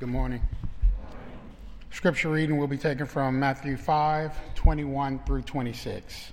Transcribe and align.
Good 0.00 0.10
morning. 0.10 0.42
Scripture 1.90 2.28
reading 2.28 2.56
will 2.56 2.68
be 2.68 2.78
taken 2.78 3.04
from 3.04 3.40
Matthew 3.40 3.76
5 3.76 4.54
21 4.54 5.18
through 5.26 5.42
26. 5.42 6.30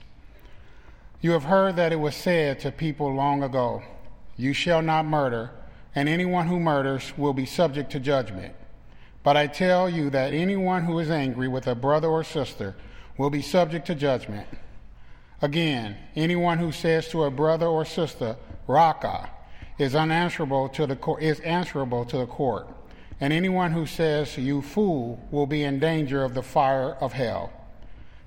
You 1.21 1.31
have 1.31 1.45
heard 1.45 1.75
that 1.77 1.91
it 1.91 1.95
was 1.95 2.15
said 2.15 2.59
to 2.59 2.71
people 2.71 3.11
long 3.11 3.41
ago, 3.41 3.81
You 4.37 4.53
shall 4.53 4.83
not 4.83 5.07
murder, 5.07 5.49
and 5.95 6.07
anyone 6.07 6.45
who 6.45 6.59
murders 6.59 7.11
will 7.17 7.33
be 7.33 7.47
subject 7.47 7.91
to 7.93 7.99
judgment. 7.99 8.53
But 9.23 9.35
I 9.35 9.47
tell 9.47 9.89
you 9.89 10.11
that 10.11 10.31
anyone 10.31 10.83
who 10.83 10.99
is 10.99 11.09
angry 11.09 11.47
with 11.47 11.65
a 11.65 11.73
brother 11.73 12.09
or 12.09 12.23
sister 12.23 12.75
will 13.17 13.31
be 13.31 13.41
subject 13.41 13.87
to 13.87 13.95
judgment. 13.95 14.47
Again, 15.41 15.97
anyone 16.15 16.59
who 16.59 16.71
says 16.71 17.07
to 17.07 17.23
a 17.23 17.31
brother 17.31 17.65
or 17.65 17.83
sister, 17.83 18.35
Raca, 18.67 19.31
is 19.79 19.95
unanswerable 19.95 20.69
to 20.69 20.85
the 20.85 21.15
is 21.19 21.39
answerable 21.39 22.05
to 22.05 22.17
the 22.17 22.27
court 22.27 22.67
and 23.19 23.31
anyone 23.31 23.71
who 23.71 23.85
says, 23.85 24.37
You 24.37 24.61
fool, 24.61 25.25
will 25.31 25.45
be 25.45 25.63
in 25.63 25.79
danger 25.79 26.23
of 26.23 26.33
the 26.33 26.43
fire 26.43 26.95
of 26.95 27.13
hell. 27.13 27.51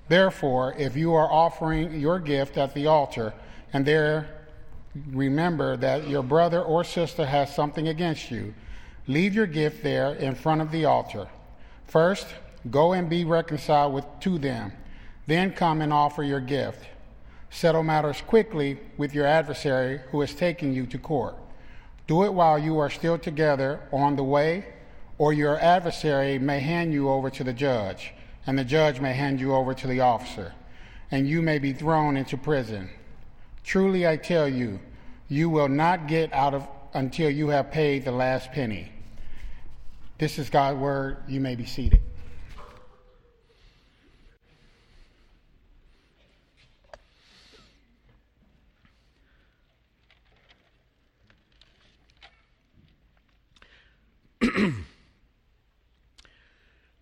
Therefore, 0.07 0.73
if 0.77 0.95
you 0.95 1.13
are 1.13 1.31
offering 1.31 1.99
your 1.99 2.19
gift 2.19 2.57
at 2.57 2.73
the 2.73 2.87
altar, 2.87 3.33
and 3.71 3.85
there 3.85 4.27
remember 5.11 5.77
that 5.77 6.07
your 6.07 6.23
brother 6.23 6.61
or 6.61 6.83
sister 6.83 7.25
has 7.25 7.53
something 7.53 7.87
against 7.87 8.31
you, 8.31 8.55
leave 9.07 9.35
your 9.35 9.45
gift 9.45 9.83
there 9.83 10.15
in 10.15 10.33
front 10.33 10.61
of 10.61 10.71
the 10.71 10.85
altar. 10.85 11.27
First, 11.85 12.27
go 12.71 12.93
and 12.93 13.07
be 13.07 13.23
reconciled 13.23 13.93
with, 13.93 14.05
to 14.21 14.39
them, 14.39 14.71
then 15.27 15.51
come 15.51 15.81
and 15.81 15.93
offer 15.93 16.23
your 16.23 16.39
gift. 16.39 16.85
Settle 17.51 17.83
matters 17.83 18.21
quickly 18.21 18.79
with 18.97 19.13
your 19.13 19.25
adversary 19.25 20.01
who 20.11 20.21
is 20.23 20.33
taking 20.33 20.73
you 20.73 20.87
to 20.87 20.97
court. 20.97 21.35
Do 22.07 22.23
it 22.23 22.33
while 22.33 22.57
you 22.57 22.79
are 22.79 22.89
still 22.89 23.19
together 23.19 23.81
on 23.91 24.15
the 24.15 24.23
way 24.23 24.65
or 25.19 25.33
your 25.33 25.59
adversary 25.59 26.39
may 26.39 26.59
hand 26.61 26.93
you 26.93 27.09
over 27.09 27.29
to 27.29 27.43
the 27.43 27.53
judge, 27.53 28.13
and 28.47 28.57
the 28.57 28.63
judge 28.63 29.01
may 29.01 29.13
hand 29.13 29.39
you 29.39 29.53
over 29.53 29.73
to 29.73 29.85
the 29.85 29.99
officer, 29.99 30.53
and 31.11 31.27
you 31.27 31.41
may 31.41 31.59
be 31.59 31.73
thrown 31.73 32.15
into 32.17 32.37
prison. 32.37 32.89
Truly 33.63 34.07
I 34.07 34.15
tell 34.15 34.47
you, 34.47 34.79
you 35.27 35.49
will 35.49 35.67
not 35.67 36.07
get 36.07 36.33
out 36.33 36.53
of 36.53 36.65
until 36.93 37.29
you 37.29 37.49
have 37.49 37.69
paid 37.69 38.05
the 38.05 38.11
last 38.11 38.51
penny. 38.53 38.91
This 40.17 40.39
is 40.39 40.49
God's 40.49 40.79
word. 40.79 41.17
You 41.27 41.41
may 41.41 41.55
be 41.55 41.65
seated. 41.65 42.01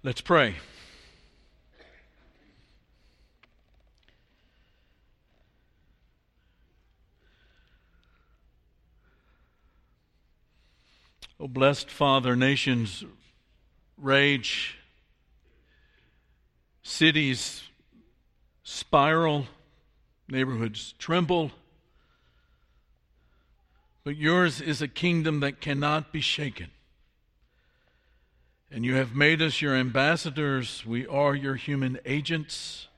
Let's 0.07 0.21
pray. 0.21 0.55
Oh, 11.37 11.49
blessed 11.49 11.91
Father, 11.91 12.37
nations 12.37 13.03
rage, 13.97 14.77
cities 16.83 17.63
spiral, 18.63 19.47
neighborhoods 20.29 20.93
tremble. 20.97 21.51
But 24.05 24.15
yours 24.15 24.61
is 24.61 24.81
a 24.81 24.87
kingdom 24.87 25.41
that 25.41 25.59
cannot 25.59 26.13
be 26.13 26.21
shaken. 26.21 26.67
And 28.77 28.85
you 28.85 28.93
have 28.93 29.15
made 29.15 29.41
us 29.41 29.59
your 29.59 29.73
ambassadors. 29.73 30.85
We 30.85 31.07
are 31.07 31.33
your 31.33 31.55
human 31.55 31.97
agents. 32.05 32.89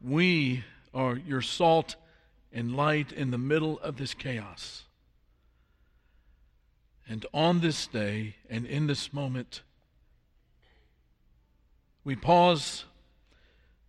We 0.00 0.64
are 0.92 1.14
your 1.14 1.40
salt 1.40 1.94
and 2.52 2.74
light 2.74 3.12
in 3.12 3.30
the 3.30 3.38
middle 3.38 3.78
of 3.78 3.96
this 3.96 4.12
chaos. 4.12 4.82
And 7.08 7.26
on 7.32 7.60
this 7.60 7.86
day 7.86 8.34
and 8.50 8.66
in 8.66 8.88
this 8.88 9.12
moment, 9.12 9.62
we 12.02 12.16
pause, 12.16 12.86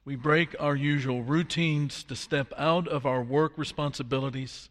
we 0.06 0.16
break 0.16 0.56
our 0.60 0.76
usual 0.76 1.24
routines 1.24 2.04
to 2.04 2.16
step 2.16 2.54
out 2.56 2.88
of 2.88 3.08
our 3.08 3.24
work 3.24 3.54
responsibilities, 3.58 4.70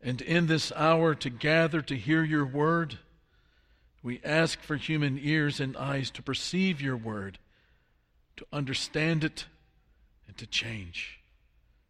and 0.00 0.20
in 0.20 0.46
this 0.46 0.70
hour 0.76 1.16
to 1.16 1.28
gather 1.28 1.82
to 1.82 1.96
hear 1.96 2.22
your 2.22 2.46
word 2.46 2.98
we 4.08 4.22
ask 4.24 4.62
for 4.62 4.76
human 4.76 5.20
ears 5.22 5.60
and 5.60 5.76
eyes 5.76 6.10
to 6.10 6.22
perceive 6.22 6.80
your 6.80 6.96
word, 6.96 7.38
to 8.38 8.46
understand 8.50 9.22
it, 9.22 9.44
and 10.26 10.34
to 10.38 10.46
change 10.46 11.20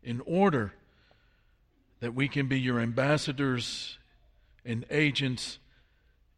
in 0.02 0.20
order 0.26 0.72
that 2.00 2.16
we 2.16 2.26
can 2.26 2.48
be 2.48 2.58
your 2.58 2.80
ambassadors 2.80 3.98
and 4.64 4.84
agents 4.90 5.60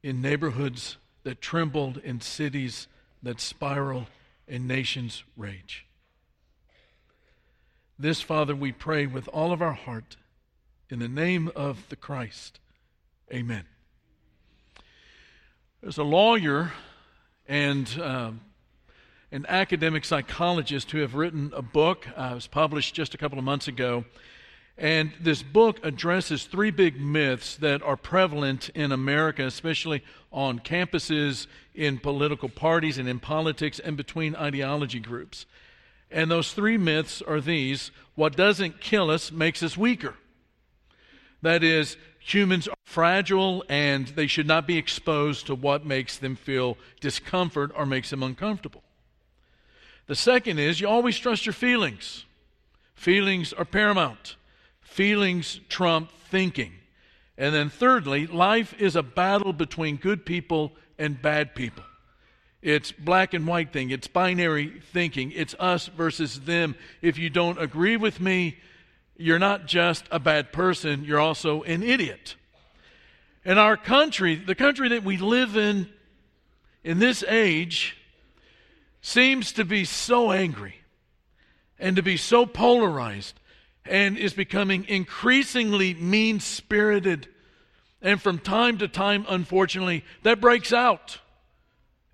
in 0.02 0.20
neighborhoods 0.20 0.98
that 1.22 1.40
tremble, 1.40 1.94
in 2.04 2.20
cities 2.20 2.86
that 3.22 3.40
spiral, 3.40 4.06
and 4.46 4.68
nations 4.68 5.24
rage. 5.34 5.86
This, 7.98 8.20
Father, 8.20 8.54
we 8.54 8.70
pray 8.70 9.06
with 9.06 9.28
all 9.28 9.50
of 9.50 9.62
our 9.62 9.72
heart 9.72 10.18
in 10.90 10.98
the 10.98 11.08
name 11.08 11.50
of 11.56 11.88
the 11.88 11.96
Christ. 11.96 12.60
Amen. 13.32 13.64
There's 15.82 15.96
a 15.96 16.04
lawyer 16.04 16.72
and 17.48 17.88
um, 18.02 18.42
an 19.32 19.46
academic 19.48 20.04
psychologist 20.04 20.90
who 20.90 20.98
have 20.98 21.14
written 21.14 21.54
a 21.56 21.62
book. 21.62 22.06
Uh, 22.14 22.28
it 22.32 22.34
was 22.34 22.46
published 22.46 22.94
just 22.94 23.14
a 23.14 23.18
couple 23.18 23.38
of 23.38 23.44
months 23.44 23.66
ago. 23.66 24.04
And 24.76 25.12
this 25.18 25.42
book 25.42 25.80
addresses 25.82 26.44
three 26.44 26.70
big 26.70 27.00
myths 27.00 27.56
that 27.56 27.82
are 27.82 27.96
prevalent 27.96 28.68
in 28.74 28.92
America, 28.92 29.46
especially 29.46 30.04
on 30.30 30.58
campuses, 30.58 31.46
in 31.74 31.96
political 31.96 32.50
parties, 32.50 32.98
and 32.98 33.08
in 33.08 33.18
politics, 33.18 33.78
and 33.78 33.96
between 33.96 34.36
ideology 34.36 35.00
groups. 35.00 35.46
And 36.10 36.30
those 36.30 36.52
three 36.52 36.76
myths 36.76 37.22
are 37.22 37.40
these 37.40 37.90
what 38.16 38.36
doesn't 38.36 38.82
kill 38.82 39.10
us 39.10 39.32
makes 39.32 39.62
us 39.62 39.78
weaker. 39.78 40.14
That 41.40 41.64
is, 41.64 41.96
humans 42.20 42.68
are 42.68 42.76
fragile 42.84 43.64
and 43.68 44.08
they 44.08 44.26
should 44.26 44.46
not 44.46 44.66
be 44.66 44.78
exposed 44.78 45.46
to 45.46 45.54
what 45.54 45.84
makes 45.84 46.16
them 46.18 46.36
feel 46.36 46.76
discomfort 47.00 47.72
or 47.74 47.84
makes 47.84 48.10
them 48.10 48.22
uncomfortable. 48.22 48.82
The 50.06 50.14
second 50.14 50.58
is 50.58 50.80
you 50.80 50.88
always 50.88 51.18
trust 51.18 51.46
your 51.46 51.52
feelings. 51.52 52.24
Feelings 52.94 53.52
are 53.52 53.64
paramount, 53.64 54.36
feelings 54.82 55.60
trump 55.68 56.10
thinking. 56.28 56.72
And 57.38 57.54
then, 57.54 57.70
thirdly, 57.70 58.26
life 58.26 58.74
is 58.78 58.96
a 58.96 59.02
battle 59.02 59.54
between 59.54 59.96
good 59.96 60.26
people 60.26 60.72
and 60.98 61.20
bad 61.22 61.54
people. 61.54 61.84
It's 62.60 62.92
black 62.92 63.32
and 63.32 63.46
white 63.46 63.72
thing. 63.72 63.90
It's 63.90 64.06
binary 64.06 64.82
thinking. 64.92 65.32
It's 65.32 65.54
us 65.58 65.86
versus 65.86 66.40
them. 66.40 66.74
If 67.00 67.16
you 67.16 67.30
don't 67.30 67.58
agree 67.58 67.96
with 67.96 68.20
me, 68.20 68.58
you're 69.20 69.38
not 69.38 69.66
just 69.66 70.04
a 70.10 70.18
bad 70.18 70.52
person, 70.52 71.04
you're 71.04 71.20
also 71.20 71.62
an 71.62 71.82
idiot. 71.82 72.36
And 73.44 73.58
our 73.58 73.76
country, 73.76 74.34
the 74.34 74.54
country 74.54 74.88
that 74.90 75.04
we 75.04 75.16
live 75.16 75.56
in 75.56 75.88
in 76.82 76.98
this 76.98 77.22
age, 77.28 77.96
seems 79.02 79.52
to 79.52 79.64
be 79.64 79.84
so 79.84 80.32
angry 80.32 80.74
and 81.78 81.96
to 81.96 82.02
be 82.02 82.16
so 82.16 82.46
polarized 82.46 83.38
and 83.84 84.16
is 84.16 84.32
becoming 84.34 84.84
increasingly 84.88 85.94
mean 85.94 86.40
spirited. 86.40 87.28
And 88.02 88.20
from 88.20 88.38
time 88.38 88.78
to 88.78 88.88
time, 88.88 89.26
unfortunately, 89.28 90.04
that 90.22 90.40
breaks 90.40 90.72
out 90.72 91.18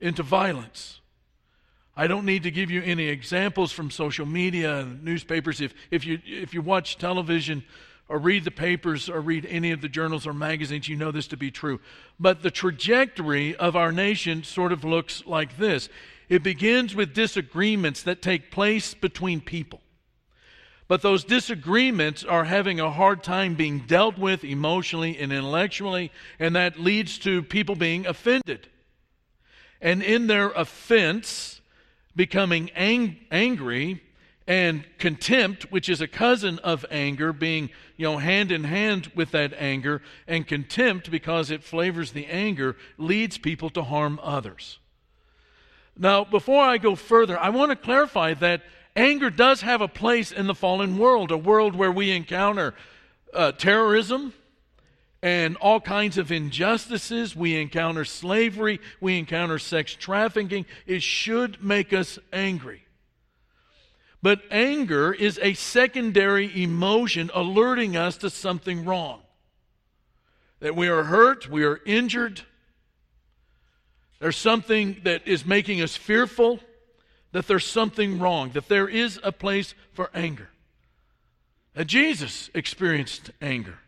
into 0.01 0.23
violence. 0.23 1.01
I 1.97 2.07
don't 2.07 2.27
need 2.27 2.43
to 2.43 2.51
give 2.51 2.71
you 2.71 2.83
any 2.83 3.09
examples 3.09 3.73
from 3.73 3.91
social 3.91 4.27
media 4.27 4.81
and 4.81 5.03
newspapers. 5.03 5.61
If, 5.63 5.73
if, 5.91 6.05
you, 6.05 6.21
if 6.27 6.53
you 6.53 6.61
watch 6.61 6.99
television 6.99 7.65
or 8.09 8.19
read 8.19 8.45
the 8.45 8.51
papers 8.51 9.09
or 9.09 9.21
read 9.21 9.47
any 9.47 9.73
of 9.73 9.81
the 9.81 9.89
journals 9.89 10.27
or 10.27 10.35
magazines, 10.35 10.89
you 10.89 10.97
know 10.97 11.11
this 11.11 11.27
to 11.29 11.39
be 11.39 11.51
true. 11.51 11.81
But 12.21 12.43
the 12.43 12.51
trajectory 12.51 13.57
of 13.57 13.77
our 13.77 13.93
nation 13.93 14.45
sort 14.45 14.73
of 14.73 14.85
looks 14.85 15.25
like 15.27 15.57
this 15.57 15.89
it 16.29 16.43
begins 16.43 16.95
with 16.95 17.15
disagreements 17.15 18.03
that 18.03 18.21
take 18.21 18.51
place 18.51 18.95
between 18.95 19.41
people. 19.41 19.81
But 20.89 21.03
those 21.03 21.25
disagreements 21.25 22.25
are 22.25 22.45
having 22.45 22.79
a 22.79 22.91
hard 22.91 23.23
time 23.23 23.55
being 23.55 23.81
dealt 23.81 24.19
with 24.19 24.45
emotionally 24.45 25.19
and 25.19 25.33
intellectually, 25.33 26.13
and 26.39 26.55
that 26.55 26.79
leads 26.79 27.19
to 27.21 27.43
people 27.43 27.75
being 27.75 28.07
offended. 28.07 28.69
And 29.81 30.03
in 30.03 30.27
their 30.27 30.51
offense, 30.51 31.56
becoming 32.17 32.71
ang- 32.71 33.17
angry 33.31 34.03
and 34.49 34.85
contempt, 34.99 35.71
which 35.71 35.89
is 35.89 36.01
a 36.01 36.09
cousin 36.09 36.59
of 36.61 36.87
anger, 36.91 37.33
being 37.33 37.71
you 37.97 38.07
know 38.07 38.19
hand 38.19 38.51
in 38.51 38.65
hand 38.65 39.11
with 39.15 39.33
that 39.33 39.53
anger, 39.55 40.03
and 40.27 40.47
contempt 40.47 41.11
because 41.11 41.51
it 41.51 41.63
flavors 41.63 42.13
the 42.13 42.27
anger 42.27 42.77
leads 42.97 43.39
people 43.39 43.71
to 43.71 43.83
harm 43.83 44.19
others. 44.23 44.79
Now, 45.99 46.25
before 46.25 46.65
I 46.65 46.79
go 46.79 46.95
further, 46.95 47.39
I 47.39 47.49
want 47.49 47.71
to 47.71 47.77
clarify 47.77 48.35
that 48.35 48.63
anger 48.95 49.31
does 49.31 49.63
have 49.63 49.81
a 49.81 49.89
place 49.89 50.31
in 50.31 50.47
the 50.47 50.55
fallen 50.55 50.99
world, 50.99 51.31
a 51.31 51.39
world 51.39 51.75
where 51.75 51.93
we 51.93 52.11
encounter 52.11 52.75
uh, 53.35 53.53
terrorism 53.53 54.33
and 55.23 55.57
all 55.57 55.81
kinds 55.81 56.19
of 56.19 56.31
injustices. 56.31 57.35
We 57.35 57.61
encounter 57.61 58.05
slavery. 58.05 58.81
We 59.01 59.19
encounter 59.19 59.59
sex 59.59 59.95
trafficking. 59.95 60.67
It 60.87 61.03
should 61.03 61.63
make 61.63 61.93
us 61.93 62.19
angry. 62.33 62.83
But 64.23 64.43
anger 64.51 65.13
is 65.13 65.39
a 65.43 65.55
secondary 65.55 66.63
emotion 66.63 67.31
alerting 67.35 67.97
us 67.97 68.17
to 68.19 68.31
something 68.31 68.85
wrong. 68.85 69.23
That 70.61 70.75
we 70.75 70.89
are 70.89 71.05
hurt, 71.05 71.49
we 71.49 71.65
are 71.65 71.81
injured, 71.85 72.43
there's 74.19 74.37
something 74.37 75.01
that 75.05 75.27
is 75.27 75.45
making 75.45 75.83
us 75.83 75.97
fearful, 75.97 76.61
that 77.33 77.47
there's 77.47 77.67
something 77.67 78.19
wrong, 78.19 78.51
that 78.51 78.69
there 78.69 78.89
is 78.89 79.21
a 79.23 79.33
place 79.33 79.75
for 79.93 80.11
anger. 80.15 80.49
Now, 81.75 81.83
Jesus 81.83 82.49
experienced 82.55 83.31
anger. 83.43 83.79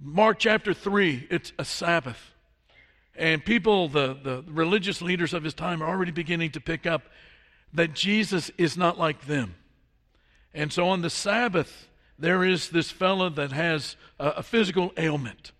Mark 0.00 0.38
chapter 0.38 0.74
3, 0.74 1.28
it's 1.30 1.52
a 1.58 1.64
Sabbath. 1.64 2.32
And 3.16 3.44
people, 3.44 3.88
the, 3.88 4.14
the 4.14 4.44
religious 4.48 5.00
leaders 5.00 5.32
of 5.34 5.44
his 5.44 5.54
time, 5.54 5.82
are 5.82 5.88
already 5.88 6.10
beginning 6.10 6.50
to 6.52 6.60
pick 6.60 6.86
up 6.86 7.02
that 7.72 7.94
Jesus 7.94 8.50
is 8.58 8.76
not 8.76 8.98
like 8.98 9.26
them. 9.26 9.54
And 10.52 10.72
so 10.72 10.88
on 10.88 11.02
the 11.02 11.10
Sabbath, 11.10 11.88
there 12.18 12.44
is 12.44 12.70
this 12.70 12.90
fellow 12.90 13.28
that 13.30 13.52
has 13.52 13.96
a, 14.18 14.28
a 14.28 14.42
physical 14.42 14.92
ailment. 14.96 15.52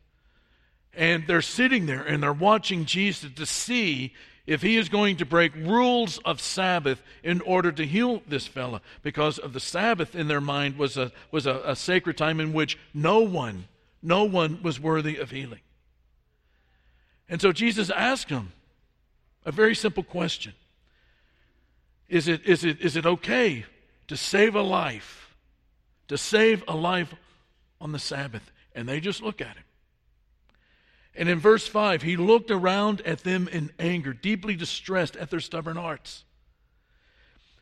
And 0.93 1.27
they're 1.27 1.43
sitting 1.43 1.87
there 1.87 2.03
and 2.03 2.23
they're 2.23 2.33
watching 2.33 2.85
Jesus 2.85 3.31
to 3.35 3.47
see 3.47 4.13
if 4.47 4.63
he 4.63 4.77
is 4.77 4.89
going 4.89 5.17
to 5.17 5.25
break 5.25 5.55
rules 5.55 6.19
of 6.19 6.41
Sabbath 6.41 7.03
in 7.23 7.41
order 7.41 7.73
to 7.73 7.87
heal 7.87 8.23
this 8.29 8.47
fella, 8.47 8.83
because 9.03 9.39
of 9.39 9.53
the 9.53 9.61
Sabbath 9.61 10.15
in 10.15 10.29
their 10.29 10.41
mind 10.41 10.77
was 10.77 10.97
a 10.97 11.13
was 11.31 11.47
a, 11.47 11.63
a, 11.65 11.75
sacred 11.75 12.19
time 12.19 12.41
in 12.41 12.53
which 12.53 12.79
no 12.93 13.21
one, 13.21 13.65
no 14.05 14.25
one 14.25 14.63
was 14.63 14.79
worthy 14.79 15.17
of 15.17 15.31
healing. 15.31 15.61
And 17.29 17.41
so 17.41 17.53
Jesus 17.53 17.89
asked 17.91 18.29
him 18.29 18.53
a 19.45 19.51
very 19.51 19.75
simple 19.75 20.03
question. 20.03 20.53
Is 22.09 22.29
it, 22.29 22.45
is 22.45 22.65
it, 22.65 22.81
is 22.81 22.97
it 22.97 23.07
okay 23.07 23.65
to 24.09 24.17
save 24.17 24.55
a 24.55 24.63
life, 24.63 25.35
to 26.09 26.19
save 26.19 26.63
a 26.69 26.77
life 26.77 27.15
on 27.81 27.93
the 27.93 27.99
Sabbath? 27.99 28.53
And 28.75 28.87
they 28.87 29.01
just 29.01 29.23
look 29.23 29.41
at 29.41 29.57
him. 29.57 29.65
And 31.17 31.29
in 31.29 31.39
verse 31.39 31.67
5, 31.67 32.03
he 32.03 32.17
looked 32.17 32.51
around 32.51 33.01
at 33.03 33.21
them 33.21 33.49
in 33.49 33.71
anger, 33.79 34.13
deeply 34.13 34.55
distressed 34.55 35.17
at 35.17 35.31
their 35.31 35.41
stubborn 35.41 35.77
hearts. 35.77 36.25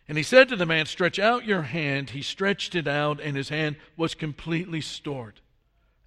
And 0.09 0.19
he 0.19 0.25
said 0.25 0.49
to 0.49 0.57
the 0.57 0.67
man, 0.67 0.87
Stretch 0.87 1.19
out 1.19 1.45
your 1.45 1.63
hand. 1.63 2.11
He 2.11 2.23
stretched 2.23 2.75
it 2.75 2.89
out, 2.89 3.21
and 3.21 3.37
his 3.37 3.51
hand 3.51 3.77
was 3.97 4.15
completely 4.15 4.81
stored. 4.81 5.41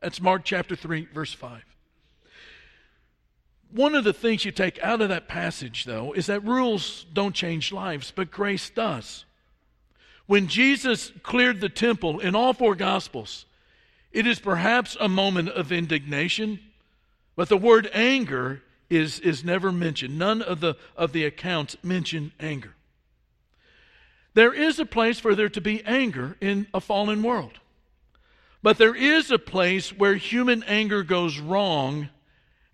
That's 0.01 0.21
Mark 0.21 0.43
chapter 0.43 0.75
3, 0.75 1.07
verse 1.13 1.33
5. 1.33 1.63
One 3.71 3.95
of 3.95 4.03
the 4.03 4.13
things 4.13 4.45
you 4.45 4.51
take 4.51 4.81
out 4.81 5.01
of 5.01 5.09
that 5.09 5.27
passage, 5.27 5.85
though, 5.85 6.13
is 6.13 6.27
that 6.27 6.45
rules 6.45 7.05
don't 7.11 7.35
change 7.35 7.71
lives, 7.71 8.13
but 8.15 8.31
grace 8.31 8.69
does. 8.69 9.25
When 10.27 10.47
Jesus 10.47 11.11
cleared 11.23 11.61
the 11.61 11.69
temple 11.69 12.19
in 12.19 12.35
all 12.35 12.53
four 12.53 12.75
Gospels, 12.75 13.45
it 14.11 14.25
is 14.25 14.39
perhaps 14.39 14.95
a 14.99 15.09
moment 15.09 15.49
of 15.49 15.71
indignation, 15.71 16.59
but 17.35 17.49
the 17.49 17.57
word 17.57 17.89
anger 17.93 18.61
is, 18.89 19.19
is 19.19 19.43
never 19.43 19.71
mentioned. 19.71 20.17
None 20.17 20.41
of 20.41 20.61
the, 20.61 20.75
of 20.95 21.11
the 21.11 21.25
accounts 21.25 21.75
mention 21.83 22.31
anger. 22.39 22.75
There 24.35 24.53
is 24.53 24.79
a 24.79 24.85
place 24.85 25.19
for 25.19 25.35
there 25.35 25.49
to 25.49 25.61
be 25.61 25.83
anger 25.85 26.37
in 26.39 26.67
a 26.73 26.79
fallen 26.79 27.23
world. 27.23 27.59
But 28.61 28.77
there 28.77 28.95
is 28.95 29.29
a 29.31 29.39
place 29.39 29.91
where 29.91 30.15
human 30.15 30.63
anger 30.63 31.03
goes 31.03 31.39
wrong 31.39 32.09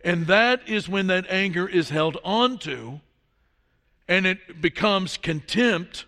and 0.04 0.28
that 0.28 0.68
is 0.68 0.90
when 0.90 1.08
that 1.08 1.26
anger 1.30 1.68
is 1.68 1.90
held 1.90 2.18
onto 2.24 3.00
and 4.08 4.26
it 4.26 4.62
becomes 4.62 5.18
contempt. 5.18 6.06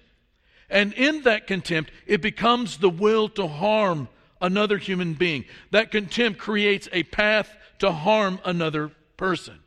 And 0.69 0.93
in 0.93 1.21
that 1.23 1.47
contempt, 1.47 1.91
it 2.07 2.21
becomes 2.21 2.77
the 2.77 2.89
will 2.89 3.29
to 3.29 3.47
harm 3.47 4.09
another 4.41 4.77
human 4.77 5.13
being. 5.13 5.45
That 5.71 5.91
contempt 5.91 6.39
creates 6.39 6.89
a 6.91 7.03
path 7.03 7.55
to 7.79 7.91
harm 7.91 8.39
another 8.43 8.91
person. 9.15 9.59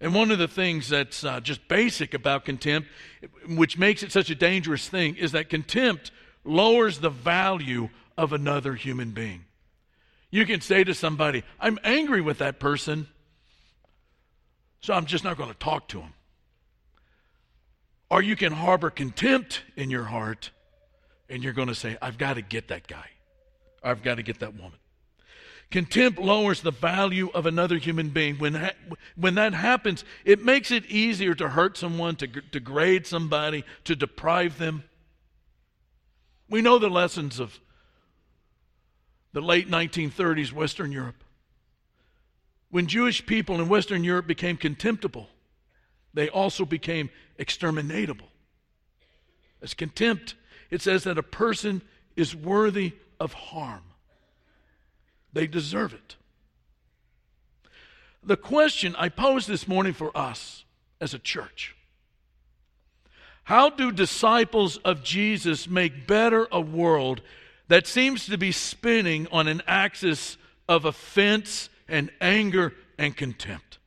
And 0.00 0.14
one 0.14 0.30
of 0.30 0.38
the 0.38 0.48
things 0.48 0.88
that's 0.88 1.24
uh, 1.24 1.40
just 1.40 1.66
basic 1.68 2.14
about 2.14 2.44
contempt, 2.44 2.88
which 3.48 3.78
makes 3.78 4.02
it 4.02 4.12
such 4.12 4.30
a 4.30 4.34
dangerous 4.34 4.88
thing, 4.88 5.16
is 5.16 5.32
that 5.32 5.48
contempt 5.48 6.10
lowers 6.44 6.98
the 6.98 7.10
value 7.10 7.88
of 8.18 8.32
another 8.32 8.74
human 8.74 9.12
being. 9.12 9.44
You 10.30 10.44
can 10.44 10.60
say 10.60 10.84
to 10.84 10.92
somebody, 10.92 11.44
I'm 11.58 11.78
angry 11.84 12.20
with 12.20 12.38
that 12.38 12.58
person, 12.58 13.06
so 14.80 14.92
I'm 14.92 15.06
just 15.06 15.24
not 15.24 15.38
going 15.38 15.48
to 15.48 15.56
talk 15.56 15.88
to 15.88 16.00
him. 16.00 16.12
Or 18.10 18.20
you 18.20 18.36
can 18.36 18.52
harbor 18.52 18.90
contempt 18.90 19.62
in 19.76 19.88
your 19.88 20.04
heart 20.04 20.50
and 21.30 21.44
you're 21.44 21.52
going 21.52 21.68
to 21.68 21.74
say, 21.74 21.96
I've 22.02 22.18
got 22.18 22.34
to 22.34 22.42
get 22.42 22.68
that 22.68 22.88
guy. 22.88 23.06
I've 23.82 24.02
got 24.02 24.16
to 24.16 24.22
get 24.22 24.40
that 24.40 24.54
woman. 24.54 24.78
Contempt 25.70 26.18
lowers 26.18 26.62
the 26.62 26.72
value 26.72 27.30
of 27.34 27.44
another 27.44 27.76
human 27.76 28.08
being. 28.08 28.36
When, 28.36 28.54
ha- 28.54 28.72
when 29.16 29.34
that 29.34 29.52
happens, 29.52 30.04
it 30.24 30.42
makes 30.42 30.70
it 30.70 30.86
easier 30.86 31.34
to 31.34 31.50
hurt 31.50 31.76
someone, 31.76 32.16
to 32.16 32.26
g- 32.26 32.40
degrade 32.50 33.06
somebody, 33.06 33.64
to 33.84 33.94
deprive 33.94 34.58
them. 34.58 34.84
We 36.48 36.62
know 36.62 36.78
the 36.78 36.88
lessons 36.88 37.38
of 37.38 37.60
the 39.32 39.40
late 39.40 39.70
1930s 39.70 40.52
Western 40.52 40.92
Europe. 40.92 41.22
When 42.70 42.86
Jewish 42.86 43.24
people 43.24 43.60
in 43.60 43.68
Western 43.68 44.04
Europe 44.04 44.26
became 44.26 44.56
contemptible, 44.56 45.28
they 46.14 46.28
also 46.28 46.64
became 46.64 47.10
exterminatable. 47.38 48.28
As 49.62 49.74
contempt, 49.74 50.34
it 50.70 50.82
says 50.82 51.04
that 51.04 51.18
a 51.18 51.22
person 51.22 51.82
is 52.16 52.34
worthy 52.34 52.94
of 53.18 53.32
harm. 53.32 53.82
They 55.32 55.46
deserve 55.46 55.94
it. 55.94 56.16
The 58.22 58.36
question 58.36 58.94
I 58.96 59.08
pose 59.08 59.46
this 59.46 59.68
morning 59.68 59.92
for 59.92 60.16
us 60.16 60.64
as 61.00 61.14
a 61.14 61.18
church 61.18 61.74
how 63.48 63.70
do 63.70 63.90
disciples 63.90 64.76
of 64.84 65.02
Jesus 65.02 65.66
make 65.66 66.06
better 66.06 66.46
a 66.52 66.60
world 66.60 67.22
that 67.68 67.86
seems 67.86 68.26
to 68.26 68.38
be 68.38 68.52
spinning 68.52 69.26
on 69.30 69.46
an 69.46 69.62
axis 69.66 70.36
of 70.68 70.84
offense 70.84 71.68
and 71.88 72.10
anger 72.20 72.74
and 72.98 73.16
contempt. 73.16 73.78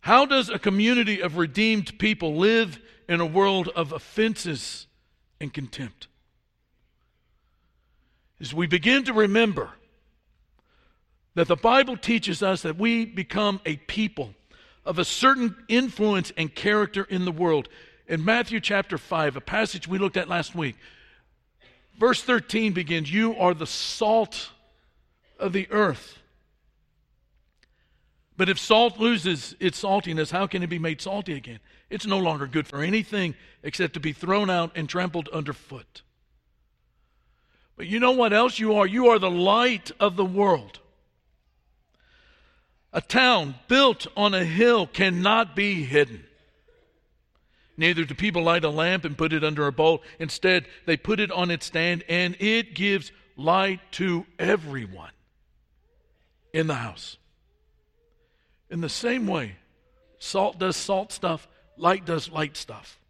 How 0.00 0.26
does 0.26 0.50
a 0.50 0.58
community 0.58 1.20
of 1.20 1.38
redeemed 1.38 1.98
people 1.98 2.36
live 2.36 2.78
in 3.08 3.20
a 3.20 3.26
world 3.26 3.68
of 3.68 3.92
offenses 3.92 4.86
and 5.40 5.52
contempt? 5.52 6.08
As 8.40 8.52
we 8.52 8.66
begin 8.66 9.04
to 9.04 9.12
remember 9.12 9.70
that 11.34 11.48
the 11.48 11.56
Bible 11.56 11.96
teaches 11.96 12.42
us 12.42 12.62
that 12.62 12.78
we 12.78 13.04
become 13.04 13.60
a 13.64 13.76
people 13.76 14.34
of 14.84 14.98
a 14.98 15.04
certain 15.04 15.56
influence 15.68 16.32
and 16.36 16.54
character 16.54 17.04
in 17.04 17.24
the 17.24 17.32
world. 17.32 17.68
In 18.06 18.24
Matthew 18.24 18.60
chapter 18.60 18.98
5, 18.98 19.36
a 19.36 19.40
passage 19.40 19.88
we 19.88 19.98
looked 19.98 20.16
at 20.16 20.28
last 20.28 20.54
week, 20.54 20.76
verse 21.98 22.22
13 22.22 22.72
begins 22.72 23.12
You 23.12 23.36
are 23.36 23.54
the 23.54 23.66
salt 23.66 24.50
of 25.38 25.52
the 25.52 25.70
earth. 25.70 26.18
But 28.36 28.48
if 28.48 28.58
salt 28.58 28.98
loses 28.98 29.54
its 29.60 29.82
saltiness, 29.82 30.30
how 30.30 30.46
can 30.46 30.62
it 30.62 30.68
be 30.68 30.78
made 30.78 31.00
salty 31.00 31.34
again? 31.34 31.60
It's 31.88 32.06
no 32.06 32.18
longer 32.18 32.46
good 32.46 32.66
for 32.66 32.82
anything 32.82 33.34
except 33.62 33.94
to 33.94 34.00
be 34.00 34.12
thrown 34.12 34.50
out 34.50 34.72
and 34.74 34.88
trampled 34.88 35.28
underfoot. 35.28 36.02
But 37.76 37.86
you 37.86 38.00
know 38.00 38.12
what 38.12 38.32
else 38.32 38.58
you 38.58 38.74
are? 38.74 38.86
You 38.86 39.08
are 39.08 39.18
the 39.18 39.30
light 39.30 39.92
of 40.00 40.16
the 40.16 40.24
world. 40.24 40.80
A 42.92 43.00
town 43.00 43.56
built 43.68 44.06
on 44.16 44.34
a 44.34 44.44
hill 44.44 44.86
cannot 44.86 45.56
be 45.56 45.84
hidden. 45.84 46.24
Neither 47.76 48.04
do 48.04 48.14
people 48.14 48.42
light 48.42 48.64
a 48.64 48.70
lamp 48.70 49.04
and 49.04 49.18
put 49.18 49.32
it 49.32 49.42
under 49.42 49.66
a 49.66 49.72
bowl. 49.72 50.02
Instead, 50.18 50.66
they 50.86 50.96
put 50.96 51.20
it 51.20 51.32
on 51.32 51.50
its 51.50 51.66
stand, 51.66 52.04
and 52.08 52.36
it 52.38 52.74
gives 52.74 53.10
light 53.36 53.80
to 53.92 54.26
everyone 54.38 55.10
in 56.52 56.68
the 56.68 56.74
house. 56.74 57.16
In 58.70 58.80
the 58.80 58.88
same 58.88 59.26
way, 59.26 59.56
salt 60.18 60.58
does 60.58 60.76
salt 60.76 61.12
stuff, 61.12 61.48
light 61.76 62.06
does 62.06 62.30
light 62.30 62.56
stuff. 62.56 63.00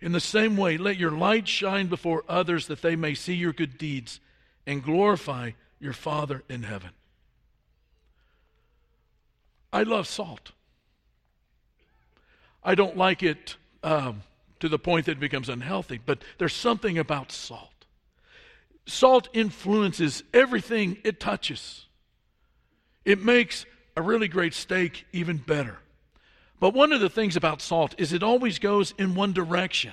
In 0.00 0.12
the 0.12 0.20
same 0.20 0.56
way, 0.56 0.76
let 0.76 0.96
your 0.96 1.12
light 1.12 1.48
shine 1.48 1.86
before 1.86 2.24
others 2.28 2.66
that 2.66 2.82
they 2.82 2.96
may 2.96 3.14
see 3.14 3.34
your 3.34 3.52
good 3.52 3.78
deeds 3.78 4.20
and 4.66 4.82
glorify 4.82 5.52
your 5.80 5.92
Father 5.92 6.42
in 6.48 6.64
heaven. 6.64 6.90
I 9.72 9.84
love 9.84 10.06
salt. 10.06 10.52
I 12.62 12.74
don't 12.74 12.96
like 12.96 13.22
it 13.22 13.56
um, 13.82 14.22
to 14.60 14.68
the 14.68 14.78
point 14.78 15.06
that 15.06 15.12
it 15.12 15.20
becomes 15.20 15.48
unhealthy, 15.48 16.00
but 16.04 16.22
there's 16.38 16.54
something 16.54 16.98
about 16.98 17.32
salt. 17.32 17.68
Salt 18.86 19.28
influences 19.32 20.22
everything 20.32 20.98
it 21.04 21.20
touches. 21.20 21.86
It 23.04 23.22
makes 23.22 23.66
a 23.96 24.02
really 24.02 24.28
great 24.28 24.54
steak 24.54 25.06
even 25.12 25.36
better. 25.36 25.78
But 26.60 26.74
one 26.74 26.92
of 26.92 27.00
the 27.00 27.10
things 27.10 27.36
about 27.36 27.60
salt 27.60 27.94
is 27.98 28.12
it 28.12 28.22
always 28.22 28.58
goes 28.58 28.94
in 28.98 29.14
one 29.14 29.32
direction. 29.32 29.92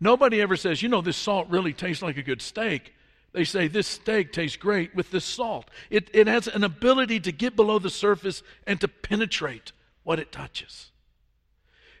Nobody 0.00 0.40
ever 0.40 0.56
says, 0.56 0.82
you 0.82 0.88
know, 0.88 1.02
this 1.02 1.16
salt 1.16 1.48
really 1.48 1.72
tastes 1.72 2.02
like 2.02 2.16
a 2.16 2.22
good 2.22 2.42
steak. 2.42 2.94
They 3.32 3.44
say, 3.44 3.68
this 3.68 3.86
steak 3.86 4.32
tastes 4.32 4.56
great 4.56 4.94
with 4.94 5.10
this 5.10 5.24
salt. 5.24 5.68
It, 5.90 6.10
it 6.14 6.26
has 6.26 6.48
an 6.48 6.64
ability 6.64 7.20
to 7.20 7.32
get 7.32 7.56
below 7.56 7.78
the 7.78 7.90
surface 7.90 8.42
and 8.66 8.80
to 8.80 8.88
penetrate 8.88 9.72
what 10.04 10.18
it 10.18 10.32
touches. 10.32 10.90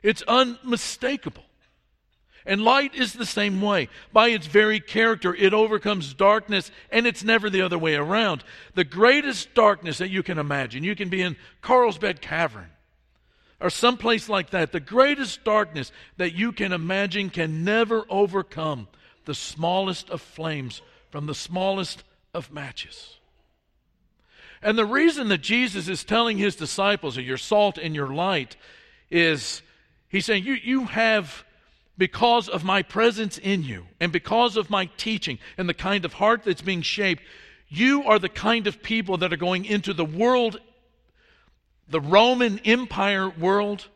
It's 0.06 0.22
unmistakable. 0.22 1.42
And 2.46 2.62
light 2.62 2.94
is 2.94 3.12
the 3.12 3.26
same 3.26 3.60
way. 3.60 3.88
By 4.12 4.28
its 4.28 4.46
very 4.46 4.78
character, 4.78 5.34
it 5.34 5.52
overcomes 5.52 6.14
darkness, 6.14 6.70
and 6.92 7.08
it's 7.08 7.24
never 7.24 7.50
the 7.50 7.62
other 7.62 7.76
way 7.76 7.96
around. 7.96 8.44
The 8.74 8.84
greatest 8.84 9.52
darkness 9.54 9.98
that 9.98 10.10
you 10.10 10.22
can 10.22 10.38
imagine, 10.38 10.84
you 10.84 10.94
can 10.94 11.08
be 11.08 11.22
in 11.22 11.34
Carlsbad 11.60 12.20
Cavern 12.20 12.70
or 13.60 13.68
someplace 13.68 14.28
like 14.28 14.50
that. 14.50 14.70
The 14.70 14.78
greatest 14.78 15.42
darkness 15.42 15.90
that 16.18 16.34
you 16.34 16.52
can 16.52 16.72
imagine 16.72 17.28
can 17.28 17.64
never 17.64 18.04
overcome 18.08 18.86
the 19.24 19.34
smallest 19.34 20.08
of 20.10 20.22
flames 20.22 20.82
from 21.10 21.26
the 21.26 21.34
smallest 21.34 22.04
of 22.32 22.52
matches. 22.52 23.16
And 24.62 24.78
the 24.78 24.86
reason 24.86 25.30
that 25.30 25.40
Jesus 25.40 25.88
is 25.88 26.04
telling 26.04 26.38
his 26.38 26.54
disciples, 26.54 27.16
your 27.16 27.38
salt 27.38 27.76
and 27.76 27.92
your 27.92 28.14
light, 28.14 28.54
is 29.10 29.62
he's 30.16 30.26
saying, 30.26 30.44
you, 30.44 30.54
you 30.54 30.84
have 30.84 31.44
because 31.98 32.48
of 32.48 32.64
my 32.64 32.82
presence 32.82 33.38
in 33.38 33.62
you 33.62 33.86
and 34.00 34.12
because 34.12 34.56
of 34.56 34.68
my 34.68 34.86
teaching 34.96 35.38
and 35.56 35.68
the 35.68 35.74
kind 35.74 36.04
of 36.04 36.14
heart 36.14 36.42
that's 36.44 36.62
being 36.62 36.82
shaped, 36.82 37.22
you 37.68 38.04
are 38.04 38.18
the 38.18 38.28
kind 38.28 38.66
of 38.66 38.82
people 38.82 39.18
that 39.18 39.32
are 39.32 39.38
going 39.38 39.64
into 39.64 39.92
the 39.92 40.04
world, 40.04 40.60
the 41.88 42.00
Roman 42.00 42.58
Empire 42.60 43.30
world, 43.30 43.88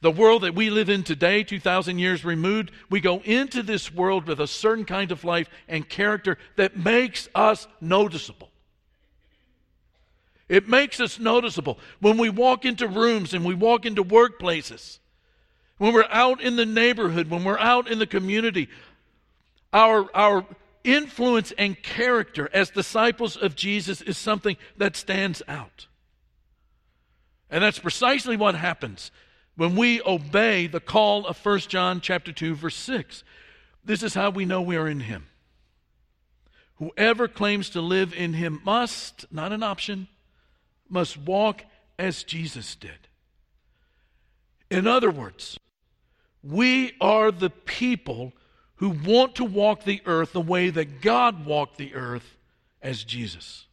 the 0.00 0.10
world 0.10 0.42
that 0.42 0.54
we 0.54 0.70
live 0.70 0.88
in 0.88 1.02
today, 1.02 1.42
2,000 1.42 1.98
years 1.98 2.24
removed. 2.24 2.70
We 2.88 3.00
go 3.00 3.20
into 3.20 3.62
this 3.62 3.92
world 3.92 4.26
with 4.26 4.40
a 4.40 4.46
certain 4.46 4.84
kind 4.84 5.12
of 5.12 5.24
life 5.24 5.48
and 5.68 5.88
character 5.88 6.38
that 6.56 6.76
makes 6.76 7.28
us 7.34 7.68
noticeable. 7.80 8.49
It 10.50 10.68
makes 10.68 11.00
us 11.00 11.18
noticeable 11.18 11.78
when 12.00 12.18
we 12.18 12.28
walk 12.28 12.66
into 12.66 12.88
rooms 12.88 13.32
and 13.32 13.44
we 13.44 13.54
walk 13.54 13.86
into 13.86 14.04
workplaces 14.04 14.98
when 15.80 15.94
we're 15.94 16.04
out 16.10 16.42
in 16.42 16.56
the 16.56 16.66
neighborhood, 16.66 17.30
when 17.30 17.42
we're 17.42 17.58
out 17.58 17.90
in 17.90 17.98
the 17.98 18.06
community, 18.06 18.68
our, 19.72 20.14
our 20.14 20.44
influence 20.84 21.54
and 21.56 21.82
character 21.82 22.50
as 22.52 22.68
disciples 22.68 23.34
of 23.34 23.56
Jesus 23.56 24.02
is 24.02 24.18
something 24.18 24.58
that 24.76 24.94
stands 24.94 25.40
out. 25.48 25.86
And 27.48 27.64
that's 27.64 27.78
precisely 27.78 28.36
what 28.36 28.56
happens 28.56 29.10
when 29.56 29.74
we 29.74 30.02
obey 30.02 30.66
the 30.66 30.80
call 30.80 31.26
of 31.26 31.42
1 31.42 31.60
John 31.60 32.02
chapter 32.02 32.30
2 32.30 32.56
verse 32.56 32.76
6. 32.76 33.24
This 33.82 34.02
is 34.02 34.12
how 34.12 34.28
we 34.28 34.44
know 34.44 34.60
we 34.60 34.76
are 34.76 34.86
in 34.86 35.00
him. 35.00 35.28
Whoever 36.74 37.26
claims 37.26 37.70
to 37.70 37.80
live 37.80 38.12
in 38.12 38.34
him 38.34 38.60
must, 38.66 39.24
not 39.32 39.52
an 39.52 39.62
option, 39.62 40.08
must 40.90 41.16
walk 41.16 41.64
as 41.98 42.24
Jesus 42.24 42.74
did. 42.74 43.08
In 44.70 44.86
other 44.86 45.10
words, 45.10 45.58
we 46.42 46.92
are 47.00 47.30
the 47.30 47.50
people 47.50 48.32
who 48.76 48.90
want 48.90 49.34
to 49.34 49.44
walk 49.44 49.84
the 49.84 50.00
earth 50.06 50.32
the 50.32 50.40
way 50.40 50.70
that 50.70 51.00
God 51.00 51.44
walked 51.44 51.76
the 51.76 51.94
earth 51.94 52.36
as 52.80 53.04
Jesus. 53.04 53.66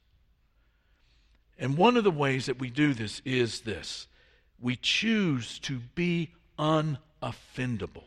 And 1.57 1.77
one 1.77 1.97
of 1.97 2.03
the 2.03 2.11
ways 2.11 2.45
that 2.47 2.59
we 2.59 2.69
do 2.69 2.93
this 2.93 3.21
is 3.25 3.61
this 3.61 4.07
we 4.59 4.75
choose 4.75 5.59
to 5.59 5.79
be 5.95 6.33
unoffendable. 6.57 8.03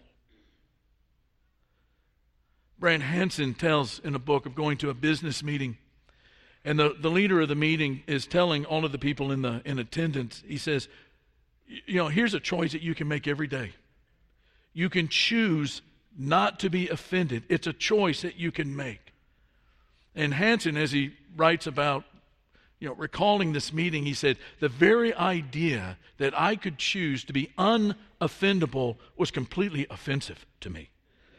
Brant 2.79 3.03
Hansen 3.03 3.55
tells 3.55 3.99
in 3.99 4.15
a 4.15 4.19
book 4.19 4.47
of 4.47 4.55
going 4.55 4.79
to 4.79 4.91
a 4.91 4.95
business 4.95 5.43
meeting, 5.43 5.77
and 6.65 6.79
the, 6.79 6.95
the 6.99 7.11
leader 7.11 7.41
of 7.41 7.49
the 7.49 7.55
meeting 7.55 8.03
is 8.07 8.27
telling 8.27 8.65
all 8.65 8.85
of 8.85 8.93
the 8.93 8.99
people 8.99 9.33
in, 9.33 9.43
the, 9.43 9.63
in 9.65 9.79
attendance, 9.79 10.43
he 10.47 10.59
says, 10.59 10.89
You 11.67 11.97
know, 11.97 12.09
here's 12.09 12.35
a 12.35 12.41
choice 12.41 12.73
that 12.73 12.83
you 12.83 12.95
can 12.95 13.09
make 13.09 13.27
every 13.27 13.47
day 13.47 13.73
you 14.73 14.89
can 14.89 15.09
choose 15.09 15.83
not 16.17 16.61
to 16.61 16.71
be 16.71 16.89
offended. 16.89 17.45
It's 17.49 17.67
a 17.67 17.73
choice 17.73 18.23
that 18.23 18.37
you 18.37 18.53
can 18.53 18.75
make. 18.75 19.13
And 20.15 20.35
Hansen, 20.35 20.77
as 20.77 20.93
he 20.93 21.13
writes 21.37 21.67
about, 21.67 22.05
you 22.79 22.89
know, 22.89 22.95
recalling 22.95 23.53
this 23.53 23.73
meeting, 23.73 24.05
he 24.05 24.15
said, 24.15 24.39
the 24.59 24.69
very 24.69 25.15
idea 25.15 25.99
that 26.19 26.39
I 26.39 26.57
could 26.57 26.79
choose 26.79 27.25
to 27.25 27.33
be 27.33 27.51
unoffendable 27.59 28.97
was 29.17 29.31
completely 29.31 29.87
offensive 29.91 30.45
to 30.61 30.71
me. 30.71 30.91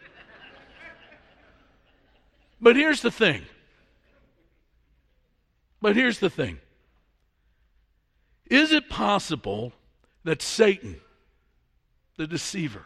but 2.61 2.75
here's 2.75 3.01
the 3.01 3.11
thing. 3.11 3.43
But 5.81 5.95
here's 5.95 6.19
the 6.19 6.29
thing. 6.29 6.59
Is 8.45 8.71
it 8.71 8.89
possible 8.89 9.73
that 10.23 10.41
Satan, 10.41 11.01
the 12.17 12.27
deceiver, 12.27 12.85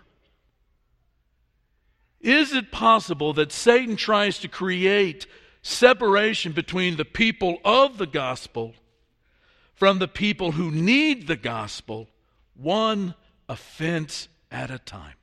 is 2.22 2.54
it 2.54 2.72
possible 2.72 3.34
that 3.34 3.52
Satan 3.52 3.96
tries 3.96 4.40
to 4.40 4.48
create 4.48 5.28
separation 5.62 6.54
between 6.54 6.96
the 6.96 7.06
people 7.06 7.60
of 7.66 7.98
the 7.98 8.08
gospel 8.08 8.74
from 9.74 10.00
the 10.00 10.08
people 10.08 10.54
who 10.54 10.72
need 10.72 11.28
the 11.28 11.36
gospel, 11.36 12.08
one 12.56 13.14
offense 13.50 14.28
at 14.50 14.72
a 14.72 14.80
time? 14.80 15.16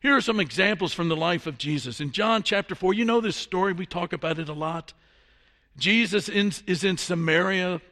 Here 0.00 0.16
are 0.16 0.22
some 0.22 0.40
examples 0.40 0.94
from 0.94 1.10
the 1.10 1.16
life 1.16 1.46
of 1.46 1.58
Jesus. 1.58 2.00
In 2.00 2.10
John 2.10 2.42
chapter 2.42 2.74
4, 2.74 2.94
you 2.94 3.04
know 3.04 3.20
this 3.20 3.36
story, 3.36 3.74
we 3.74 3.84
talk 3.84 4.14
about 4.14 4.38
it 4.38 4.48
a 4.48 4.54
lot. 4.54 4.94
Jesus 5.76 6.28
is 6.28 6.84
in 6.84 6.96
Samaria, 6.96 7.82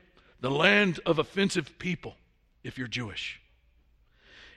the 0.41 0.51
land 0.51 1.01
of 1.05 1.19
offensive 1.19 1.79
people, 1.79 2.17
if 2.65 2.79
you're 2.79 2.89
Jewish. 2.89 3.41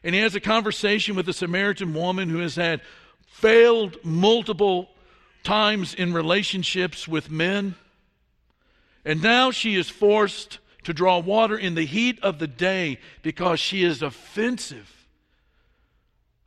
And 0.02 0.16
he 0.16 0.22
has 0.22 0.34
a 0.34 0.40
conversation 0.40 1.16
with 1.16 1.28
a 1.28 1.34
Samaritan 1.34 1.94
woman 1.94 2.30
who 2.30 2.40
has 2.40 2.56
had 2.56 2.82
failed 3.28 3.98
multiple 4.04 4.90
times 5.44 5.94
in 5.94 6.14
relationships 6.14 7.06
with 7.06 7.30
men. 7.30 7.76
And 9.04 9.22
now 9.22 9.52
she 9.52 9.76
is 9.76 9.90
forced 9.90 10.60
to 10.84 10.94
draw 10.94 11.20
water 11.20 11.58
in 11.58 11.76
the 11.76 11.86
heat 11.86 12.18
of 12.24 12.40
the 12.40 12.48
day 12.48 12.98
because 13.24 13.60
she 13.60 13.84
is 13.84 14.02
offensive 14.02 15.01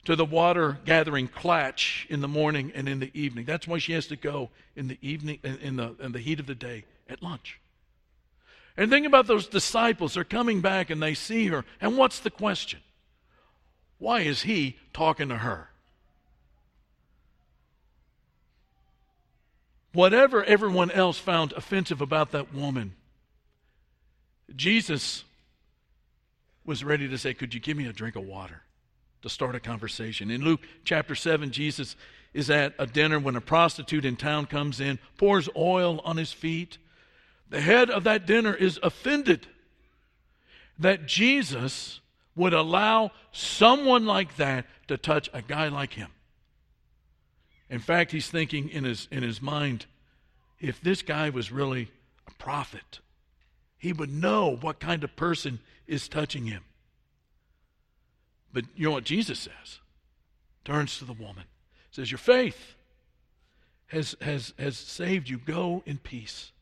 to 0.04 0.16
the 0.16 0.25
water 0.25 0.78
gathering 0.84 1.28
clatch 1.28 2.06
in 2.11 2.20
the 2.20 2.28
morning 2.28 2.73
and 2.75 2.88
in 2.88 3.00
the 3.00 3.11
evening. 3.14 3.44
That's 3.44 3.66
why 3.66 3.78
she 3.78 3.92
has 3.92 4.06
to 4.08 4.16
go 4.16 4.50
in 4.76 4.88
the 4.88 4.99
evening 5.00 5.38
in 5.42 5.76
the 5.76 5.94
in 6.00 6.12
the 6.12 6.18
heat 6.18 6.40
of 6.40 6.46
the 6.46 6.54
day 6.54 6.84
at 7.08 7.23
lunch. 7.23 7.61
And 8.76 8.90
think 8.90 9.06
about 9.06 9.26
those 9.26 9.46
disciples. 9.46 10.14
They're 10.14 10.25
coming 10.25 10.61
back 10.61 10.90
and 10.90 11.02
they 11.02 11.14
see 11.14 11.46
her. 11.46 11.64
And 11.80 11.96
what's 11.96 12.18
the 12.18 12.30
question? 12.30 12.80
Why 13.99 14.20
is 14.20 14.42
he 14.42 14.76
talking 14.92 15.28
to 15.28 15.37
her? 15.37 15.70
Whatever 19.92 20.42
everyone 20.42 20.90
else 20.90 21.18
found 21.18 21.52
offensive 21.52 22.00
about 22.00 22.32
that 22.32 22.52
woman, 22.52 22.94
Jesus 24.56 25.23
was 26.64 26.82
ready 26.82 27.08
to 27.08 27.16
say, 27.16 27.32
Could 27.32 27.54
you 27.54 27.61
give 27.61 27.76
me 27.76 27.87
a 27.87 27.92
drink 27.92 28.16
of 28.16 28.25
water? 28.25 28.62
To 29.24 29.30
start 29.30 29.54
a 29.54 29.60
conversation. 29.60 30.30
In 30.30 30.44
Luke 30.44 30.60
chapter 30.84 31.14
7, 31.14 31.50
Jesus 31.50 31.96
is 32.34 32.50
at 32.50 32.74
a 32.78 32.86
dinner 32.86 33.18
when 33.18 33.36
a 33.36 33.40
prostitute 33.40 34.04
in 34.04 34.16
town 34.16 34.44
comes 34.44 34.80
in, 34.80 34.98
pours 35.16 35.48
oil 35.56 36.02
on 36.04 36.18
his 36.18 36.30
feet. 36.30 36.76
The 37.48 37.62
head 37.62 37.88
of 37.88 38.04
that 38.04 38.26
dinner 38.26 38.52
is 38.52 38.78
offended 38.82 39.46
that 40.78 41.06
Jesus 41.06 42.00
would 42.36 42.52
allow 42.52 43.12
someone 43.32 44.04
like 44.04 44.36
that 44.36 44.66
to 44.88 44.98
touch 44.98 45.30
a 45.32 45.40
guy 45.40 45.68
like 45.68 45.94
him. 45.94 46.10
In 47.70 47.80
fact, 47.80 48.12
he's 48.12 48.28
thinking 48.28 48.68
in 48.68 48.84
his, 48.84 49.08
in 49.10 49.22
his 49.22 49.40
mind 49.40 49.86
if 50.60 50.82
this 50.82 51.00
guy 51.00 51.30
was 51.30 51.50
really 51.50 51.90
a 52.28 52.30
prophet, 52.32 52.98
he 53.78 53.90
would 53.94 54.12
know 54.12 54.54
what 54.54 54.80
kind 54.80 55.02
of 55.02 55.16
person 55.16 55.60
is 55.86 56.08
touching 56.08 56.44
him. 56.44 56.62
But 58.54 58.64
you 58.76 58.87
know 58.87 58.92
what 58.92 59.04
Jesus 59.04 59.40
says? 59.40 59.80
Turns 60.64 60.99
to 60.99 61.04
the 61.04 61.12
woman, 61.12 61.44
says, 61.90 62.11
Your 62.11 62.18
faith 62.18 62.76
has, 63.88 64.16
has, 64.23 64.54
has 64.58 64.78
saved 64.78 65.28
you. 65.28 65.38
Go 65.38 65.82
in 65.84 65.99
peace. 65.99 66.52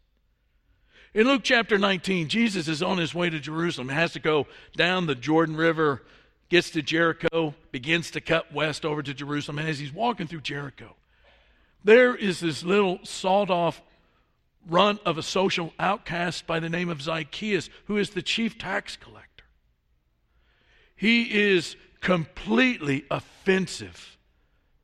In 1.15 1.27
Luke 1.27 1.43
chapter 1.45 1.79
19, 1.79 2.29
Jesus 2.29 2.67
is 2.67 2.83
on 2.83 2.97
his 2.97 3.15
way 3.15 3.29
to 3.29 3.39
Jerusalem. 3.39 3.91
He 3.91 3.95
has 3.95 4.15
to 4.15 4.19
go 4.19 4.47
down 4.75 5.07
the 5.07 5.15
Jordan 5.15 5.57
River, 5.57 6.03
gets 6.49 6.71
to 6.71 6.81
Jericho, 6.81 7.55
begins 7.71 8.11
to 8.13 8.23
cut 8.23 8.53
west 8.53 8.87
over 8.87 9.03
to 9.03 9.13
Jerusalem. 9.13 9.59
And 9.59 9.69
as 9.69 9.79
he's 9.79 9.93
walking 9.93 10.27
through 10.27 10.41
Jericho, 10.41 10.97
there 11.85 12.15
is 12.15 12.41
this 12.41 12.65
little 12.65 13.01
sawed 13.03 13.51
off 13.51 13.83
run 14.67 14.99
of 15.05 15.19
a 15.19 15.23
social 15.23 15.75
outcast 15.79 16.47
by 16.47 16.59
the 16.61 16.71
name 16.71 16.89
of 16.89 17.03
Zacchaeus, 17.03 17.69
who 17.87 17.99
is 17.99 18.11
the 18.11 18.23
chief 18.23 18.57
tax 18.57 18.97
collector. 18.97 19.32
He 21.03 21.51
is 21.53 21.75
completely 22.01 23.05
offensive 23.11 24.17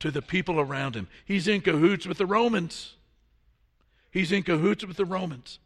to 0.00 0.10
the 0.10 0.20
people 0.20 0.58
around 0.58 0.96
him. 0.96 1.06
He's 1.24 1.46
in 1.46 1.60
cahoots 1.60 2.08
with 2.08 2.18
the 2.18 2.26
Romans. 2.26 2.96
He's 4.10 4.32
in 4.32 4.42
cahoots 4.42 4.84
with 4.84 4.96
the 4.96 5.04
Romans. 5.04 5.60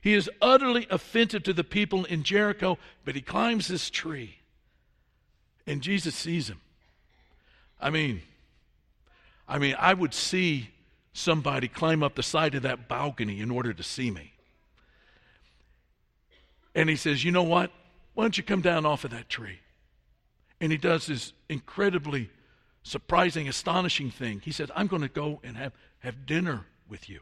He 0.00 0.14
is 0.14 0.30
utterly 0.40 0.86
offensive 0.88 1.42
to 1.42 1.52
the 1.52 1.62
people 1.62 2.06
in 2.06 2.22
Jericho, 2.22 2.78
but 3.04 3.16
he 3.16 3.20
climbs 3.20 3.68
this 3.68 3.90
tree 3.90 4.38
and 5.66 5.82
Jesus 5.82 6.14
sees 6.14 6.48
him. 6.48 6.62
I 7.78 7.90
mean, 7.90 8.22
I 9.46 9.58
mean, 9.58 9.76
I 9.78 9.92
would 9.92 10.14
see 10.14 10.70
somebody 11.12 11.68
climb 11.68 12.02
up 12.02 12.14
the 12.14 12.22
side 12.22 12.54
of 12.54 12.62
that 12.62 12.88
balcony 12.88 13.40
in 13.40 13.50
order 13.50 13.74
to 13.74 13.82
see 13.82 14.10
me. 14.10 14.32
And 16.74 16.88
he 16.88 16.96
says, 16.96 17.24
You 17.24 17.30
know 17.30 17.42
what? 17.42 17.70
Why 18.14 18.24
don't 18.24 18.38
you 18.38 18.42
come 18.42 18.62
down 18.62 18.86
off 18.86 19.04
of 19.04 19.10
that 19.10 19.28
tree? 19.28 19.58
And 20.60 20.72
he 20.72 20.78
does 20.78 21.06
this 21.06 21.32
incredibly 21.48 22.30
surprising, 22.82 23.48
astonishing 23.48 24.10
thing. 24.10 24.40
He 24.44 24.52
says, 24.52 24.70
I'm 24.74 24.86
going 24.86 25.02
to 25.02 25.08
go 25.08 25.40
and 25.42 25.56
have, 25.56 25.72
have 26.00 26.24
dinner 26.24 26.66
with 26.88 27.08
you. 27.08 27.20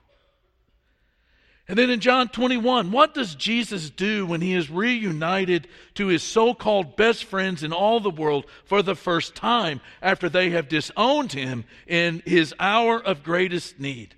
And 1.67 1.79
then 1.79 1.89
in 1.89 2.01
John 2.01 2.29
21, 2.29 2.91
what 2.91 3.15
does 3.15 3.35
Jesus 3.35 3.89
do 3.89 4.27
when 4.27 4.43
he 4.43 4.53
is 4.53 4.69
reunited 4.69 5.67
to 5.95 6.09
his 6.09 6.23
so 6.23 6.53
called 6.53 6.95
best 6.95 7.25
friends 7.25 7.63
in 7.63 7.73
all 7.73 8.01
the 8.01 8.11
world 8.11 8.45
for 8.67 8.83
the 8.83 8.95
first 8.95 9.35
time 9.35 9.81
after 10.03 10.29
they 10.29 10.51
have 10.51 10.69
disowned 10.69 11.33
him 11.33 11.65
in 11.87 12.23
his 12.27 12.55
hour 12.61 13.03
of 13.03 13.23
greatest 13.23 13.81
need? 13.81 14.15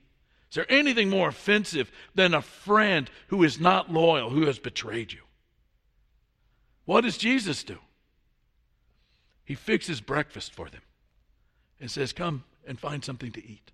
Is 0.50 0.56
there 0.56 0.66
anything 0.68 1.08
more 1.08 1.28
offensive 1.28 1.92
than 2.16 2.35
a 2.35 2.42
friend 2.42 3.08
who 3.28 3.44
is 3.44 3.61
not 3.61 3.92
loyal, 3.92 4.30
who 4.30 4.46
has 4.46 4.58
betrayed 4.58 5.12
you? 5.12 5.20
What 6.85 7.02
does 7.02 7.16
Jesus 7.16 7.62
do? 7.62 7.78
He 9.46 9.54
fixes 9.54 10.02
breakfast 10.02 10.52
for 10.52 10.68
them 10.68 10.82
and 11.80 11.90
says, 11.90 12.12
Come 12.12 12.44
and 12.66 12.78
find 12.78 13.02
something 13.02 13.32
to 13.32 13.46
eat. 13.46 13.70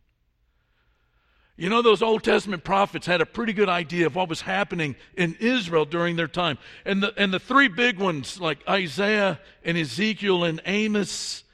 You 1.57 1.69
know, 1.69 1.83
those 1.83 2.03
Old 2.03 2.23
Testament 2.23 2.63
prophets 2.63 3.07
had 3.07 3.21
a 3.21 3.27
pretty 3.27 3.53
good 3.53 3.69
idea 3.69 4.07
of 4.07 4.15
what 4.15 4.29
was 4.29 4.43
happening 4.43 4.97
in 5.17 5.37
Israel 5.41 5.85
during 5.85 6.17
their 6.17 6.29
time. 6.29 6.59
And 6.85 7.03
the, 7.03 7.15
and 7.17 7.33
the 7.33 7.39
three 7.39 7.69
big 7.69 7.99
ones, 7.99 8.41
like 8.41 8.59
Isaiah 8.69 9.41
and 9.65 9.77
Ezekiel 9.77 10.45
and 10.45 10.61
Amos, 10.67 11.45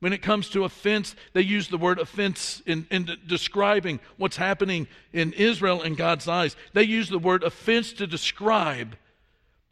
when 0.00 0.12
it 0.12 0.22
comes 0.22 0.50
to 0.50 0.64
offense, 0.64 1.16
they 1.32 1.40
use 1.40 1.68
the 1.68 1.78
word 1.78 1.98
offense 1.98 2.62
in, 2.66 2.86
in 2.90 3.08
describing 3.26 4.00
what's 4.18 4.36
happening 4.36 4.86
in 5.12 5.32
Israel 5.32 5.82
in 5.82 5.94
God's 5.94 6.28
eyes. 6.28 6.56
They 6.74 6.82
use 6.82 7.08
the 7.08 7.18
word 7.18 7.42
offense 7.42 7.92
to 7.94 8.06
describe 8.06 8.96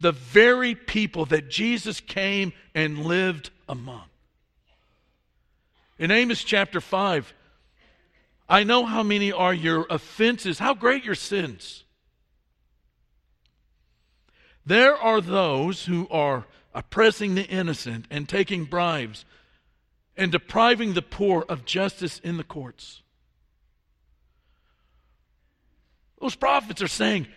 the 0.03 0.11
very 0.11 0.75
people 0.75 1.25
that 1.27 1.49
Jesus 1.49 2.01
came 2.01 2.51
and 2.75 3.05
lived 3.05 3.49
among. 3.69 4.03
In 5.97 6.11
Amos 6.11 6.43
chapter 6.43 6.81
5, 6.81 7.33
I 8.49 8.65
know 8.65 8.85
how 8.85 9.01
many 9.01 9.31
are 9.31 9.53
your 9.53 9.87
offenses, 9.89 10.59
how 10.59 10.73
great 10.73 11.05
your 11.05 11.15
sins. 11.15 11.85
There 14.65 14.93
are 14.93 15.21
those 15.21 15.85
who 15.85 16.09
are 16.11 16.47
oppressing 16.73 17.35
the 17.35 17.47
innocent 17.47 18.05
and 18.09 18.27
taking 18.27 18.65
bribes 18.65 19.23
and 20.17 20.33
depriving 20.33 20.93
the 20.93 21.01
poor 21.01 21.45
of 21.47 21.63
justice 21.63 22.19
in 22.19 22.35
the 22.35 22.43
courts. 22.43 23.01
Those 26.19 26.35
prophets 26.35 26.81
are 26.81 26.89
saying, 26.89 27.27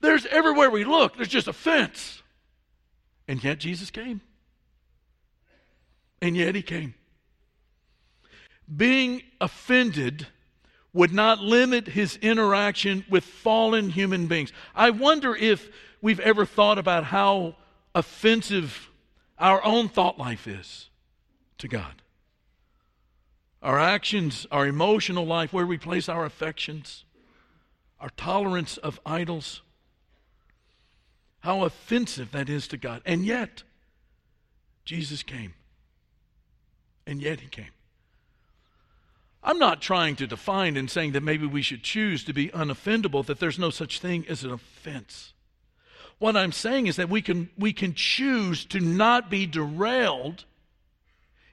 there's 0.00 0.26
everywhere 0.26 0.70
we 0.70 0.84
look, 0.84 1.16
there's 1.16 1.28
just 1.28 1.48
offense. 1.48 2.22
And 3.28 3.42
yet 3.42 3.58
Jesus 3.58 3.90
came. 3.90 4.20
And 6.22 6.36
yet 6.36 6.54
he 6.54 6.62
came 6.62 6.94
being 8.74 9.22
offended 9.40 10.26
would 10.92 11.12
not 11.12 11.38
limit 11.38 11.88
his 11.88 12.16
interaction 12.16 13.04
with 13.08 13.24
fallen 13.24 13.90
human 13.90 14.26
beings. 14.26 14.52
I 14.74 14.90
wonder 14.90 15.36
if 15.36 15.68
we've 16.00 16.20
ever 16.20 16.46
thought 16.46 16.78
about 16.78 17.04
how 17.04 17.56
offensive 17.94 18.90
our 19.38 19.62
own 19.64 19.88
thought 19.88 20.18
life 20.18 20.46
is 20.48 20.88
to 21.58 21.68
God. 21.68 22.02
Our 23.62 23.78
actions, 23.78 24.46
our 24.50 24.66
emotional 24.66 25.26
life, 25.26 25.52
where 25.52 25.66
we 25.66 25.76
place 25.76 26.08
our 26.08 26.24
affections, 26.24 27.04
our 28.00 28.10
tolerance 28.16 28.76
of 28.78 29.00
idols, 29.04 29.60
how 31.46 31.62
offensive 31.62 32.32
that 32.32 32.48
is 32.48 32.66
to 32.66 32.76
God. 32.76 33.00
And 33.06 33.24
yet, 33.24 33.62
Jesus 34.84 35.22
came. 35.22 35.54
And 37.06 37.22
yet, 37.22 37.38
He 37.38 37.46
came. 37.46 37.70
I'm 39.44 39.60
not 39.60 39.80
trying 39.80 40.16
to 40.16 40.26
define 40.26 40.76
and 40.76 40.90
saying 40.90 41.12
that 41.12 41.22
maybe 41.22 41.46
we 41.46 41.62
should 41.62 41.84
choose 41.84 42.24
to 42.24 42.32
be 42.32 42.48
unoffendable, 42.48 43.24
that 43.26 43.38
there's 43.38 43.60
no 43.60 43.70
such 43.70 44.00
thing 44.00 44.26
as 44.28 44.42
an 44.42 44.50
offense. 44.50 45.34
What 46.18 46.36
I'm 46.36 46.50
saying 46.50 46.88
is 46.88 46.96
that 46.96 47.08
we 47.08 47.22
can, 47.22 47.48
we 47.56 47.72
can 47.72 47.94
choose 47.94 48.64
to 48.64 48.80
not 48.80 49.30
be 49.30 49.46
derailed 49.46 50.46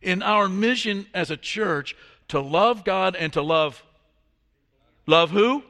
in 0.01 0.23
our 0.23 0.49
mission 0.49 1.05
as 1.13 1.29
a 1.29 1.37
church 1.37 1.95
to 2.29 2.41
love 2.41 2.83
God 2.83 3.15
and 3.15 3.31
to 3.33 3.43
love 3.43 3.83
love 5.05 5.29
who? 5.29 5.61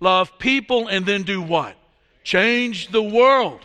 Love 0.00 0.38
people 0.38 0.86
and 0.86 1.06
then 1.06 1.22
do 1.22 1.40
what? 1.40 1.76
Change 2.24 2.88
the 2.88 3.02
world. 3.02 3.60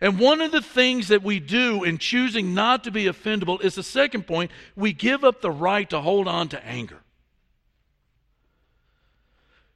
And 0.00 0.18
one 0.18 0.42
of 0.42 0.52
the 0.52 0.60
things 0.60 1.08
that 1.08 1.22
we 1.22 1.40
do 1.40 1.82
in 1.82 1.96
choosing 1.96 2.52
not 2.52 2.84
to 2.84 2.90
be 2.90 3.04
offendable 3.04 3.62
is 3.64 3.76
the 3.76 3.82
second 3.82 4.26
point 4.26 4.50
we 4.74 4.92
give 4.92 5.24
up 5.24 5.40
the 5.40 5.50
right 5.50 5.88
to 5.88 6.00
hold 6.00 6.28
on 6.28 6.48
to 6.48 6.62
anger. 6.66 7.00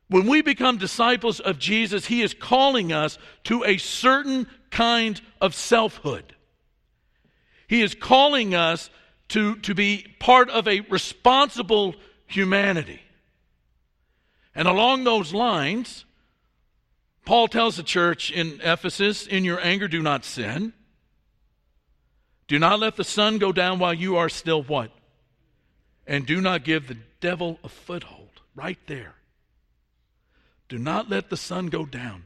When 0.08 0.26
we 0.26 0.42
become 0.42 0.76
disciples 0.76 1.40
of 1.40 1.58
Jesus, 1.58 2.06
He 2.06 2.20
is 2.20 2.34
calling 2.34 2.92
us 2.92 3.16
to 3.44 3.64
a 3.64 3.78
certain 3.78 4.48
kind 4.70 5.20
of 5.40 5.54
selfhood. 5.54 6.34
He 7.68 7.80
is 7.80 7.94
calling 7.94 8.54
us 8.54 8.90
to, 9.28 9.54
to 9.56 9.74
be 9.74 10.04
part 10.18 10.50
of 10.50 10.66
a 10.66 10.80
responsible 10.80 11.94
humanity. 12.26 13.00
And 14.54 14.66
along 14.66 15.04
those 15.04 15.32
lines, 15.32 16.04
Paul 17.24 17.48
tells 17.48 17.76
the 17.76 17.82
church 17.82 18.30
in 18.30 18.60
Ephesus, 18.62 19.26
In 19.26 19.44
your 19.44 19.60
anger, 19.60 19.88
do 19.88 20.02
not 20.02 20.24
sin. 20.24 20.72
Do 22.48 22.58
not 22.58 22.80
let 22.80 22.96
the 22.96 23.04
sun 23.04 23.38
go 23.38 23.52
down 23.52 23.78
while 23.78 23.94
you 23.94 24.16
are 24.16 24.28
still 24.28 24.62
what? 24.62 24.90
And 26.06 26.26
do 26.26 26.40
not 26.40 26.64
give 26.64 26.88
the 26.88 26.96
devil 27.20 27.58
a 27.62 27.68
foothold. 27.68 28.40
Right 28.56 28.78
there. 28.86 29.14
Do 30.68 30.78
not 30.78 31.08
let 31.08 31.30
the 31.30 31.36
sun 31.36 31.66
go 31.66 31.86
down 31.86 32.24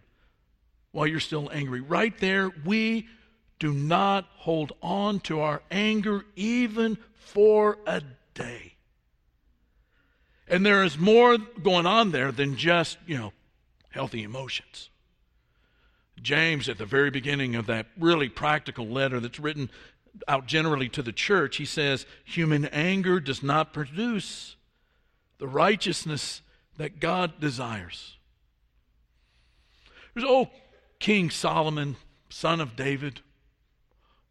while 0.92 1.06
you're 1.06 1.20
still 1.20 1.50
angry. 1.52 1.80
Right 1.80 2.16
there, 2.18 2.50
we 2.64 3.08
do 3.58 3.72
not 3.72 4.26
hold 4.36 4.72
on 4.82 5.20
to 5.20 5.40
our 5.40 5.62
anger 5.70 6.24
even 6.36 6.98
for 7.14 7.78
a 7.86 8.02
day. 8.34 8.74
And 10.46 10.64
there 10.64 10.84
is 10.84 10.98
more 10.98 11.38
going 11.38 11.86
on 11.86 12.10
there 12.10 12.30
than 12.32 12.56
just, 12.56 12.98
you 13.06 13.16
know, 13.16 13.32
healthy 13.94 14.24
emotions. 14.24 14.90
James, 16.20 16.68
at 16.68 16.78
the 16.78 16.84
very 16.84 17.10
beginning 17.10 17.54
of 17.54 17.66
that 17.66 17.86
really 17.98 18.28
practical 18.28 18.86
letter 18.86 19.20
that's 19.20 19.38
written 19.38 19.70
out 20.28 20.46
generally 20.46 20.88
to 20.88 21.02
the 21.02 21.12
church, 21.12 21.56
he 21.56 21.64
says, 21.64 22.04
Human 22.24 22.64
anger 22.66 23.20
does 23.20 23.42
not 23.42 23.72
produce 23.72 24.56
the 25.38 25.46
righteousness 25.46 26.42
that 26.76 26.98
God 27.00 27.40
desires. 27.40 28.16
There's 30.12 30.26
old 30.26 30.48
oh, 30.48 30.56
King 30.98 31.30
Solomon, 31.30 31.96
son 32.28 32.60
of 32.60 32.76
David, 32.76 33.20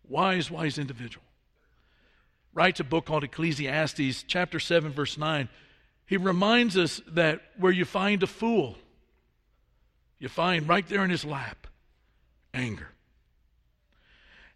wise, 0.08 0.52
wise 0.52 0.78
individual. 0.78 1.26
Writes 2.54 2.80
a 2.80 2.84
book 2.84 3.06
called 3.06 3.23
Ecclesiastes, 3.23 4.23
chapter 4.28 4.60
7, 4.60 4.91
verse 4.91 5.17
9. 5.17 5.49
He 6.06 6.17
reminds 6.17 6.78
us 6.78 7.02
that 7.08 7.41
where 7.58 7.71
you 7.71 7.86
find 7.86 8.21
a 8.23 8.28
fool, 8.28 8.78
you 10.23 10.29
find 10.29 10.69
right 10.69 10.88
there 10.88 11.03
in 11.03 11.09
his 11.09 11.25
lap 11.25 11.67
anger. 12.53 12.88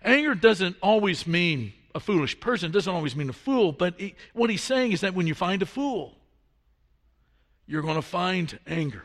Anger 0.01 0.33
doesn't 0.33 0.77
always 0.81 1.27
mean 1.27 1.73
a 1.93 1.99
foolish 1.99 2.39
person. 2.39 2.71
Doesn't 2.71 2.93
always 2.93 3.17
mean 3.17 3.29
a 3.29 3.33
fool, 3.33 3.73
but 3.73 3.99
he, 3.99 4.15
what 4.31 4.49
he's 4.49 4.61
saying 4.61 4.93
is 4.93 5.01
that 5.01 5.13
when 5.13 5.27
you 5.27 5.35
find 5.35 5.61
a 5.61 5.65
fool, 5.65 6.15
you're 7.65 7.81
going 7.81 7.95
to 7.95 8.01
find 8.01 8.57
anger. 8.65 9.03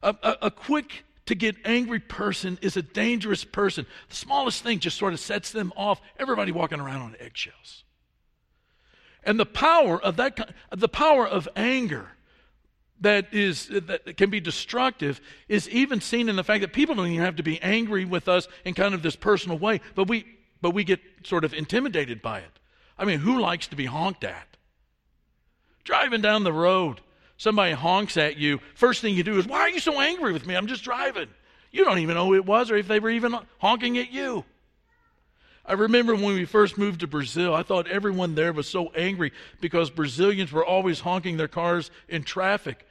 A, 0.00 0.14
a, 0.22 0.36
a 0.42 0.50
quick 0.52 1.04
to 1.26 1.34
get 1.34 1.56
angry 1.64 1.98
person 1.98 2.56
is 2.62 2.76
a 2.76 2.82
dangerous 2.82 3.42
person. 3.42 3.86
The 4.10 4.14
smallest 4.14 4.62
thing 4.62 4.78
just 4.78 4.96
sort 4.96 5.12
of 5.12 5.18
sets 5.18 5.50
them 5.50 5.72
off. 5.76 6.00
Everybody 6.20 6.52
walking 6.52 6.78
around 6.78 7.02
on 7.02 7.16
eggshells. 7.18 7.82
And 9.24 9.40
the 9.40 9.46
power 9.46 10.00
of 10.00 10.14
that, 10.18 10.54
the 10.70 10.88
power 10.88 11.26
of 11.26 11.48
anger 11.56 12.13
that 13.04 13.32
is 13.32 13.68
that 13.68 14.16
can 14.16 14.30
be 14.30 14.40
destructive 14.40 15.20
is 15.48 15.68
even 15.68 16.00
seen 16.00 16.28
in 16.28 16.36
the 16.36 16.44
fact 16.44 16.62
that 16.62 16.72
people 16.72 16.94
don't 16.94 17.06
even 17.06 17.24
have 17.24 17.36
to 17.36 17.42
be 17.42 17.60
angry 17.62 18.04
with 18.04 18.28
us 18.28 18.48
in 18.64 18.74
kind 18.74 18.94
of 18.94 19.02
this 19.02 19.16
personal 19.16 19.58
way, 19.58 19.80
but 19.94 20.08
we 20.08 20.26
but 20.60 20.70
we 20.70 20.84
get 20.84 21.00
sort 21.24 21.44
of 21.44 21.54
intimidated 21.54 22.20
by 22.20 22.38
it. 22.38 22.58
I 22.98 23.04
mean, 23.04 23.20
who 23.20 23.40
likes 23.40 23.66
to 23.68 23.76
be 23.76 23.86
honked 23.86 24.24
at? 24.24 24.56
Driving 25.84 26.20
down 26.20 26.44
the 26.44 26.52
road, 26.52 27.00
somebody 27.36 27.72
honks 27.72 28.16
at 28.16 28.36
you. 28.36 28.60
First 28.74 29.00
thing 29.00 29.14
you 29.14 29.22
do 29.22 29.38
is, 29.38 29.46
"Why 29.46 29.60
are 29.60 29.70
you 29.70 29.80
so 29.80 30.00
angry 30.00 30.32
with 30.32 30.46
me? 30.46 30.54
I'm 30.54 30.66
just 30.66 30.84
driving." 30.84 31.28
You 31.70 31.84
don't 31.84 31.98
even 31.98 32.14
know 32.14 32.26
who 32.26 32.34
it 32.34 32.46
was 32.46 32.70
or 32.70 32.76
if 32.76 32.86
they 32.86 33.00
were 33.00 33.10
even 33.10 33.36
honking 33.58 33.98
at 33.98 34.12
you. 34.12 34.44
I 35.66 35.72
remember 35.72 36.14
when 36.14 36.34
we 36.34 36.44
first 36.44 36.76
moved 36.76 37.00
to 37.00 37.06
Brazil, 37.06 37.54
I 37.54 37.62
thought 37.62 37.88
everyone 37.88 38.34
there 38.34 38.52
was 38.52 38.68
so 38.68 38.92
angry 38.94 39.32
because 39.60 39.90
Brazilians 39.90 40.52
were 40.52 40.64
always 40.64 41.00
honking 41.00 41.36
their 41.36 41.48
cars 41.48 41.90
in 42.06 42.22
traffic. 42.22 42.86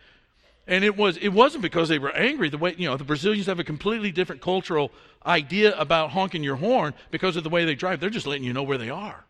And 0.66 0.84
it 0.84 0.96
was 0.96 1.18
it 1.18 1.30
wasn't 1.30 1.62
because 1.62 1.90
they 1.90 2.00
were 2.00 2.12
angry. 2.12 2.50
The 2.50 2.58
way 2.58 2.76
you 2.78 2.88
know 2.88 2.96
the 2.96 3.04
Brazilians 3.04 3.48
have 3.48 3.60
a 3.60 3.64
completely 3.64 4.12
different 4.12 4.42
cultural 4.42 4.92
idea 5.26 5.78
about 5.78 6.12
honking 6.12 6.44
your 6.44 6.56
horn 6.56 6.94
because 7.12 7.36
of 7.36 7.44
the 7.44 7.50
way 7.50 7.66
they 7.66 7.76
drive. 7.76 8.00
They're 8.00 8.10
just 8.10 8.28
letting 8.28 8.44
you 8.44 8.54
know 8.54 8.64
where 8.64 8.78
they 8.78 8.90
are. 8.90 9.26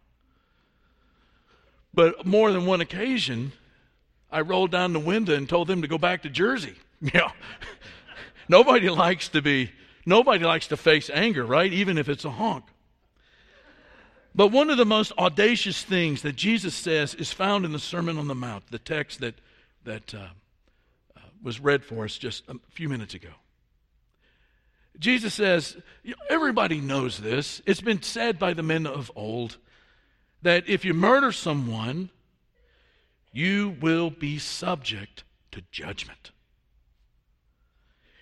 But 1.94 2.26
more 2.26 2.52
than 2.52 2.66
one 2.66 2.82
occasion, 2.82 3.52
I 4.32 4.42
rolled 4.42 4.72
down 4.72 4.94
the 4.94 5.00
window 5.00 5.36
and 5.36 5.48
told 5.48 5.68
them 5.68 5.82
to 5.82 5.88
go 5.88 5.98
back 5.98 6.22
to 6.24 6.30
Jersey. 6.30 6.76
You 7.02 7.20
know, 7.20 7.32
nobody 8.48 8.90
likes 8.90 9.28
to 9.28 9.42
be 9.42 9.72
nobody 10.06 10.46
likes 10.46 10.68
to 10.68 10.78
face 10.78 11.10
anger, 11.14 11.46
right? 11.46 11.72
Even 11.74 11.98
if 11.98 12.08
it's 12.08 12.24
a 12.24 12.30
honk. 12.30 12.64
But 14.36 14.48
one 14.48 14.70
of 14.70 14.78
the 14.78 14.86
most 14.86 15.12
audacious 15.18 15.84
things 15.84 16.22
that 16.24 16.36
Jesus 16.36 16.74
says 16.74 17.14
is 17.14 17.32
found 17.32 17.66
in 17.66 17.72
the 17.72 17.80
Sermon 17.80 18.18
on 18.18 18.28
the 18.28 18.36
Mount, 18.36 18.72
the 18.72 18.80
text 18.80 19.20
that, 19.20 19.36
that 19.84 20.14
uh, 20.14 20.28
was 21.44 21.60
read 21.60 21.84
for 21.84 22.06
us 22.06 22.18
just 22.18 22.44
a 22.48 22.56
few 22.72 22.90
minutes 22.90 23.14
ago. 23.14 23.30
Jesus 25.00 25.34
says, 25.34 25.78
everybody 26.30 26.80
knows 26.80 27.20
this. 27.20 27.62
It's 27.66 27.82
been 27.82 28.02
said 28.02 28.40
by 28.40 28.54
the 28.54 28.64
men 28.64 28.86
of 28.86 29.12
old 29.16 29.58
that 30.42 30.68
if 30.70 30.86
you 30.86 30.94
murder 30.94 31.32
someone, 31.32 32.10
you 33.32 33.76
will 33.82 34.12
be 34.12 34.38
subject 34.38 35.24
to 35.52 35.64
judgment. 35.72 36.32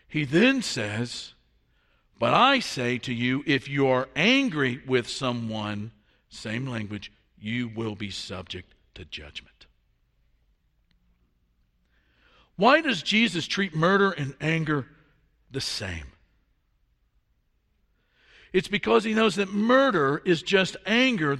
He 0.07 0.23
then 0.25 0.62
says, 0.62 1.34
But 2.19 2.34
I 2.34 2.60
say 2.60 2.97
to 2.99 3.13
you, 3.13 3.43
if 3.45 3.67
you 3.67 3.88
are 3.88 4.10
angry 4.15 4.81
with 4.86 5.07
someone, 5.07 5.91
same 6.29 6.67
language, 6.67 7.12
you 7.39 7.69
will 7.69 7.95
be 7.95 8.10
subject 8.10 8.73
to 8.95 9.05
judgment. 9.05 9.61
Why 12.62 12.82
does 12.82 13.02
Jesus 13.02 13.47
treat 13.47 13.74
murder 13.74 14.12
and 14.12 14.36
anger 14.39 14.86
the 15.50 15.60
same? 15.60 16.06
It's 18.54 18.67
because 18.67 19.04
he 19.04 19.15
knows 19.15 19.34
that 19.38 19.52
murder 19.52 20.21
is 20.26 20.43
just 20.43 20.78
anger 20.86 21.39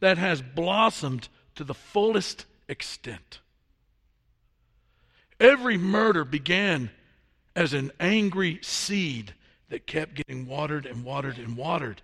that 0.00 0.18
has 0.18 0.42
blossomed 0.42 1.30
to 1.54 1.64
the 1.64 1.72
fullest 1.72 2.44
extent. 2.68 3.40
Every 5.40 5.78
murder 5.78 6.22
began 6.22 6.90
as 7.56 7.72
an 7.72 7.90
angry 7.98 8.58
seed 8.60 9.32
that 9.70 9.86
kept 9.86 10.16
getting 10.16 10.46
watered 10.46 10.84
and 10.84 11.02
watered 11.02 11.38
and 11.38 11.56
watered 11.56 12.02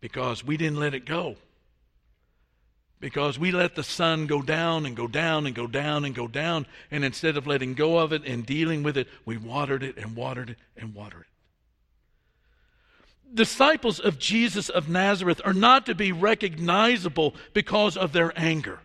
because 0.00 0.44
we 0.44 0.56
didn't 0.56 0.78
let 0.78 0.94
it 0.94 1.06
go 1.06 1.34
because 3.00 3.38
we 3.38 3.50
let 3.50 3.74
the 3.74 3.82
sun 3.82 4.26
go 4.26 4.42
down 4.42 4.84
and 4.84 4.94
go 4.94 5.08
down 5.08 5.46
and 5.46 5.54
go 5.54 5.66
down 5.66 6.04
and 6.04 6.14
go 6.14 6.28
down. 6.28 6.66
And 6.90 7.04
instead 7.04 7.38
of 7.38 7.46
letting 7.46 7.74
go 7.74 7.98
of 7.98 8.12
it 8.12 8.24
and 8.26 8.44
dealing 8.44 8.82
with 8.82 8.98
it, 8.98 9.08
we 9.24 9.38
watered 9.38 9.82
it 9.82 9.96
and 9.96 10.14
watered 10.14 10.50
it 10.50 10.58
and 10.76 10.94
watered 10.94 11.22
it. 11.22 11.26
Disciples 13.34 14.00
of 14.00 14.18
Jesus 14.18 14.68
of 14.68 14.88
Nazareth 14.88 15.40
are 15.44 15.54
not 15.54 15.86
to 15.86 15.94
be 15.94 16.12
recognizable 16.12 17.34
because 17.54 17.96
of 17.96 18.12
their 18.12 18.32
anger, 18.38 18.80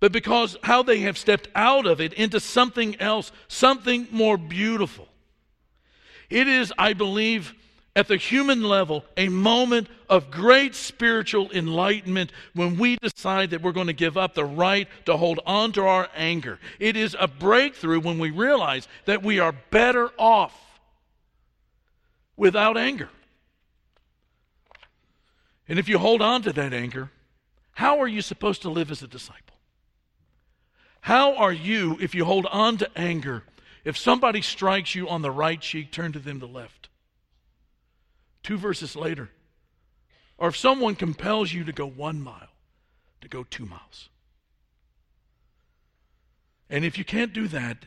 but 0.00 0.12
because 0.12 0.56
how 0.64 0.82
they 0.82 1.00
have 1.00 1.16
stepped 1.16 1.48
out 1.54 1.86
of 1.86 2.00
it 2.00 2.12
into 2.12 2.40
something 2.40 3.00
else, 3.00 3.30
something 3.46 4.08
more 4.10 4.36
beautiful. 4.36 5.08
It 6.28 6.48
is, 6.48 6.72
I 6.76 6.92
believe, 6.92 7.54
at 7.96 8.08
the 8.08 8.16
human 8.16 8.62
level 8.62 9.04
a 9.16 9.28
moment 9.28 9.88
of 10.08 10.30
great 10.30 10.74
spiritual 10.74 11.50
enlightenment 11.52 12.32
when 12.52 12.76
we 12.76 12.96
decide 12.96 13.50
that 13.50 13.62
we're 13.62 13.72
going 13.72 13.86
to 13.86 13.92
give 13.92 14.16
up 14.16 14.34
the 14.34 14.44
right 14.44 14.88
to 15.06 15.16
hold 15.16 15.40
on 15.46 15.72
to 15.72 15.82
our 15.82 16.08
anger. 16.14 16.58
It 16.78 16.96
is 16.96 17.16
a 17.18 17.28
breakthrough 17.28 18.00
when 18.00 18.18
we 18.18 18.30
realize 18.30 18.88
that 19.04 19.22
we 19.22 19.38
are 19.38 19.54
better 19.70 20.10
off 20.18 20.58
without 22.36 22.76
anger. 22.76 23.08
And 25.68 25.78
if 25.78 25.88
you 25.88 25.98
hold 25.98 26.20
on 26.20 26.42
to 26.42 26.52
that 26.52 26.72
anger, 26.72 27.10
how 27.72 28.00
are 28.00 28.08
you 28.08 28.22
supposed 28.22 28.62
to 28.62 28.70
live 28.70 28.90
as 28.90 29.02
a 29.02 29.06
disciple? 29.06 29.40
How 31.00 31.36
are 31.36 31.52
you, 31.52 31.96
if 32.00 32.14
you 32.14 32.24
hold 32.24 32.46
on 32.46 32.76
to 32.78 32.90
anger, 32.96 33.44
if 33.84 33.96
somebody 33.96 34.42
strikes 34.42 34.94
you 34.94 35.08
on 35.08 35.22
the 35.22 35.30
right 35.30 35.60
cheek, 35.60 35.90
turn 35.92 36.12
to 36.12 36.18
them 36.18 36.38
the 36.38 36.48
left? 36.48 36.88
Two 38.44 38.56
verses 38.56 38.94
later. 38.94 39.30
Or 40.38 40.48
if 40.48 40.56
someone 40.56 40.94
compels 40.94 41.52
you 41.52 41.64
to 41.64 41.72
go 41.72 41.86
one 41.86 42.20
mile, 42.20 42.48
to 43.20 43.28
go 43.28 43.42
two 43.42 43.66
miles. 43.66 44.08
And 46.70 46.84
if 46.84 46.96
you 46.96 47.04
can't 47.04 47.32
do 47.32 47.48
that, 47.48 47.86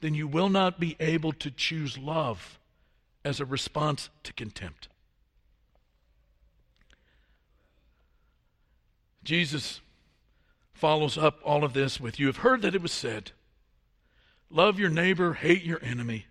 then 0.00 0.14
you 0.14 0.26
will 0.26 0.48
not 0.48 0.80
be 0.80 0.96
able 0.98 1.32
to 1.32 1.50
choose 1.50 1.96
love 1.96 2.58
as 3.24 3.40
a 3.40 3.44
response 3.44 4.08
to 4.22 4.32
contempt. 4.32 4.88
Jesus 9.24 9.80
follows 10.72 11.18
up 11.18 11.40
all 11.44 11.64
of 11.64 11.72
this 11.72 11.98
with 11.98 12.20
You 12.20 12.26
have 12.26 12.38
heard 12.38 12.62
that 12.62 12.74
it 12.74 12.82
was 12.82 12.92
said, 12.92 13.32
Love 14.48 14.78
your 14.78 14.90
neighbor, 14.90 15.34
hate 15.34 15.64
your 15.64 15.82
enemy. 15.82 16.26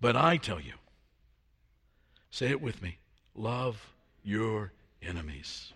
But 0.00 0.16
I 0.16 0.36
tell 0.36 0.60
you, 0.60 0.72
Say 2.36 2.50
it 2.50 2.60
with 2.60 2.82
me 2.82 2.98
love 3.34 3.94
your 4.22 4.70
enemies. 5.00 5.72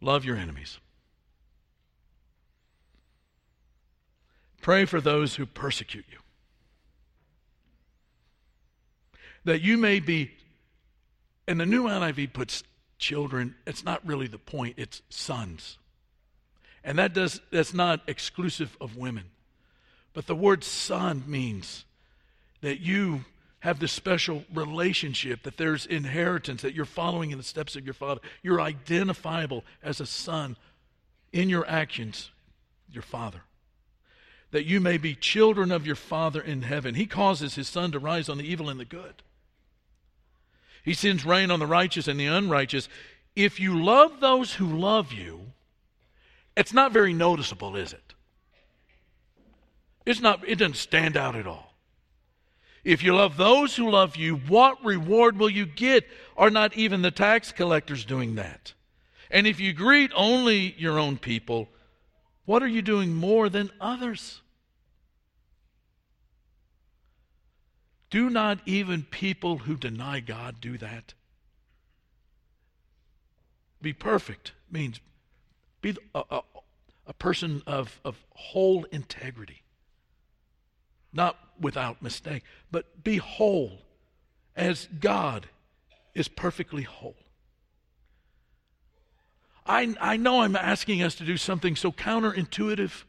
Love 0.00 0.24
your 0.24 0.34
enemies. 0.34 0.78
Pray 4.62 4.86
for 4.86 5.02
those 5.02 5.34
who 5.34 5.44
persecute 5.44 6.06
you. 6.10 6.16
That 9.44 9.60
you 9.60 9.76
may 9.76 10.00
be, 10.00 10.30
and 11.46 11.60
the 11.60 11.66
new 11.66 11.82
NIV 11.82 12.32
puts 12.32 12.62
children, 12.96 13.54
it's 13.66 13.84
not 13.84 14.00
really 14.06 14.28
the 14.28 14.38
point, 14.38 14.76
it's 14.78 15.02
sons. 15.10 15.76
And 16.82 16.98
that 16.98 17.12
does 17.12 17.42
that's 17.50 17.74
not 17.74 18.00
exclusive 18.06 18.78
of 18.80 18.96
women. 18.96 19.24
But 20.14 20.26
the 20.26 20.34
word 20.34 20.64
son 20.64 21.24
means 21.26 21.84
that 22.64 22.80
you 22.80 23.24
have 23.60 23.78
this 23.78 23.92
special 23.92 24.44
relationship, 24.52 25.42
that 25.42 25.56
there's 25.56 25.86
inheritance, 25.86 26.62
that 26.62 26.74
you're 26.74 26.84
following 26.84 27.30
in 27.30 27.38
the 27.38 27.44
steps 27.44 27.76
of 27.76 27.84
your 27.84 27.94
father. 27.94 28.20
You're 28.42 28.60
identifiable 28.60 29.64
as 29.82 30.00
a 30.00 30.06
son 30.06 30.56
in 31.32 31.48
your 31.48 31.66
actions, 31.66 32.30
your 32.90 33.02
father. 33.02 33.40
That 34.50 34.66
you 34.66 34.80
may 34.80 34.98
be 34.98 35.14
children 35.14 35.72
of 35.72 35.86
your 35.86 35.96
father 35.96 36.40
in 36.40 36.62
heaven. 36.62 36.94
He 36.94 37.06
causes 37.06 37.54
his 37.54 37.66
sun 37.66 37.90
to 37.92 37.98
rise 37.98 38.28
on 38.28 38.38
the 38.38 38.44
evil 38.44 38.68
and 38.68 38.78
the 38.78 38.84
good. 38.84 39.22
He 40.84 40.92
sends 40.92 41.24
rain 41.24 41.50
on 41.50 41.58
the 41.58 41.66
righteous 41.66 42.06
and 42.06 42.20
the 42.20 42.26
unrighteous. 42.26 42.88
If 43.34 43.58
you 43.58 43.82
love 43.82 44.20
those 44.20 44.54
who 44.54 44.66
love 44.66 45.12
you, 45.12 45.40
it's 46.56 46.74
not 46.74 46.92
very 46.92 47.14
noticeable, 47.14 47.74
is 47.74 47.92
it? 47.94 48.14
It's 50.06 50.20
not, 50.20 50.46
it 50.46 50.56
doesn't 50.56 50.76
stand 50.76 51.16
out 51.16 51.34
at 51.34 51.46
all. 51.46 51.73
If 52.84 53.02
you 53.02 53.14
love 53.14 53.36
those 53.36 53.74
who 53.76 53.90
love 53.90 54.16
you, 54.16 54.36
what 54.36 54.84
reward 54.84 55.38
will 55.38 55.48
you 55.48 55.64
get? 55.64 56.06
Are 56.36 56.50
not 56.50 56.76
even 56.76 57.02
the 57.02 57.10
tax 57.10 57.50
collectors 57.50 58.04
doing 58.04 58.34
that? 58.34 58.74
And 59.30 59.46
if 59.46 59.58
you 59.58 59.72
greet 59.72 60.12
only 60.14 60.74
your 60.78 60.98
own 60.98 61.16
people, 61.16 61.68
what 62.44 62.62
are 62.62 62.68
you 62.68 62.82
doing 62.82 63.14
more 63.14 63.48
than 63.48 63.70
others? 63.80 64.42
Do 68.10 68.30
not 68.30 68.60
even 68.64 69.02
people 69.02 69.58
who 69.58 69.76
deny 69.76 70.20
God 70.20 70.60
do 70.60 70.78
that? 70.78 71.14
Be 73.82 73.92
perfect 73.92 74.52
means 74.70 75.00
be 75.80 75.96
a, 76.14 76.22
a, 76.30 76.40
a 77.08 77.12
person 77.12 77.62
of, 77.66 78.00
of 78.04 78.16
whole 78.30 78.84
integrity, 78.92 79.63
not 81.14 81.38
without 81.58 82.02
mistake, 82.02 82.42
but 82.70 83.02
be 83.04 83.16
whole 83.16 83.80
as 84.56 84.88
God 85.00 85.46
is 86.14 86.28
perfectly 86.28 86.82
whole. 86.82 87.16
I, 89.66 89.94
I 90.00 90.16
know 90.16 90.42
I'm 90.42 90.56
asking 90.56 91.02
us 91.02 91.14
to 91.16 91.24
do 91.24 91.36
something 91.36 91.74
so 91.74 91.90
counterintuitive. 91.90 93.04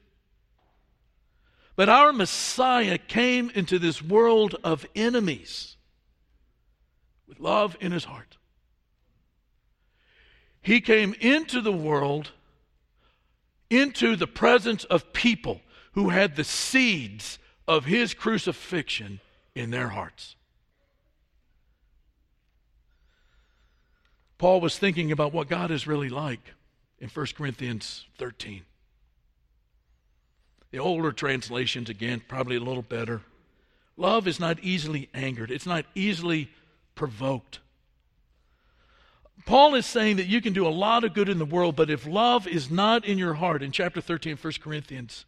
But 1.75 1.89
our 1.89 2.13
Messiah 2.13 2.97
came 2.97 3.49
into 3.49 3.77
this 3.77 4.01
world 4.01 4.55
of 4.63 4.85
enemies 4.95 5.75
with 7.27 7.39
love 7.39 7.75
in 7.81 7.91
his 7.91 8.05
heart. 8.05 8.37
He 10.61 10.79
came 10.79 11.13
into 11.19 11.61
the 11.61 11.73
world, 11.73 12.31
into 13.69 14.15
the 14.15 14.27
presence 14.27 14.85
of 14.85 15.11
people 15.11 15.61
who 15.91 16.09
had 16.09 16.35
the 16.35 16.43
seeds 16.43 17.37
of 17.67 17.85
his 17.85 18.13
crucifixion 18.13 19.19
in 19.55 19.71
their 19.71 19.89
hearts. 19.89 20.35
Paul 24.37 24.61
was 24.61 24.77
thinking 24.77 25.11
about 25.11 25.33
what 25.33 25.47
God 25.47 25.71
is 25.71 25.87
really 25.87 26.09
like 26.09 26.53
in 26.99 27.09
1 27.09 27.25
Corinthians 27.37 28.05
13. 28.17 28.63
The 30.71 30.79
older 30.79 31.11
translations, 31.11 31.89
again, 31.89 32.21
probably 32.27 32.57
a 32.57 32.61
little 32.61 32.83
better. 32.83 33.21
Love 33.97 34.27
is 34.27 34.39
not 34.39 34.59
easily 34.59 35.09
angered, 35.13 35.51
it's 35.51 35.65
not 35.65 35.85
easily 35.95 36.49
provoked. 36.95 37.59
Paul 39.45 39.75
is 39.75 39.85
saying 39.85 40.17
that 40.17 40.27
you 40.27 40.41
can 40.41 40.53
do 40.53 40.67
a 40.67 40.69
lot 40.69 41.03
of 41.03 41.13
good 41.13 41.29
in 41.29 41.37
the 41.37 41.45
world, 41.45 41.75
but 41.75 41.89
if 41.89 42.07
love 42.07 42.47
is 42.47 42.71
not 42.71 43.05
in 43.05 43.17
your 43.17 43.35
heart, 43.35 43.61
in 43.61 43.71
chapter 43.71 44.01
13, 44.01 44.37
1 44.37 44.53
Corinthians, 44.59 45.25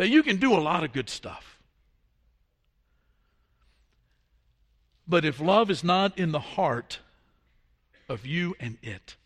that 0.00 0.08
you 0.08 0.22
can 0.22 0.38
do 0.38 0.54
a 0.54 0.56
lot 0.56 0.82
of 0.82 0.94
good 0.94 1.10
stuff. 1.10 1.60
But 5.06 5.26
if 5.26 5.38
love 5.38 5.70
is 5.70 5.84
not 5.84 6.18
in 6.18 6.32
the 6.32 6.40
heart, 6.40 7.00
of 8.08 8.24
you 8.24 8.56
and 8.58 8.78
it, 8.82 9.16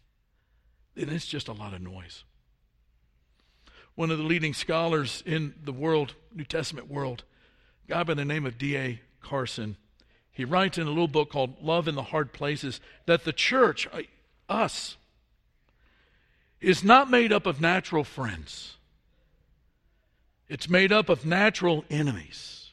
then 0.96 1.10
it's 1.10 1.26
just 1.26 1.46
a 1.46 1.52
lot 1.52 1.74
of 1.74 1.80
noise. 1.80 2.24
One 3.94 4.10
of 4.10 4.18
the 4.18 4.24
leading 4.24 4.52
scholars 4.52 5.22
in 5.24 5.54
the 5.62 5.70
world, 5.72 6.16
New 6.34 6.42
Testament 6.42 6.90
world, 6.90 7.22
a 7.86 7.92
guy 7.92 8.02
by 8.02 8.14
the 8.14 8.24
name 8.24 8.44
of 8.44 8.58
D.A. 8.58 9.00
Carson, 9.22 9.76
he 10.32 10.44
writes 10.44 10.76
in 10.76 10.88
a 10.88 10.90
little 10.90 11.06
book 11.06 11.30
called 11.30 11.62
Love 11.62 11.86
in 11.86 11.94
the 11.94 12.02
Hard 12.02 12.32
Places 12.32 12.80
that 13.06 13.22
the 13.22 13.32
church, 13.32 13.86
uh, 13.92 14.00
us, 14.48 14.96
is 16.60 16.82
not 16.82 17.08
made 17.08 17.32
up 17.32 17.46
of 17.46 17.60
natural 17.60 18.02
friends. 18.02 18.74
It's 20.48 20.68
made 20.68 20.92
up 20.92 21.08
of 21.08 21.24
natural 21.24 21.84
enemies. 21.90 22.70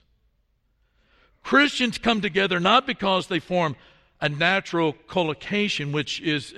Christians 1.44 1.98
come 1.98 2.22
together 2.22 2.60
not 2.60 2.86
because 2.86 3.28
they 3.28 3.40
form 3.40 3.76
a 4.20 4.30
natural 4.30 4.94
collocation, 4.94 5.92
which 5.92 6.22
is, 6.22 6.54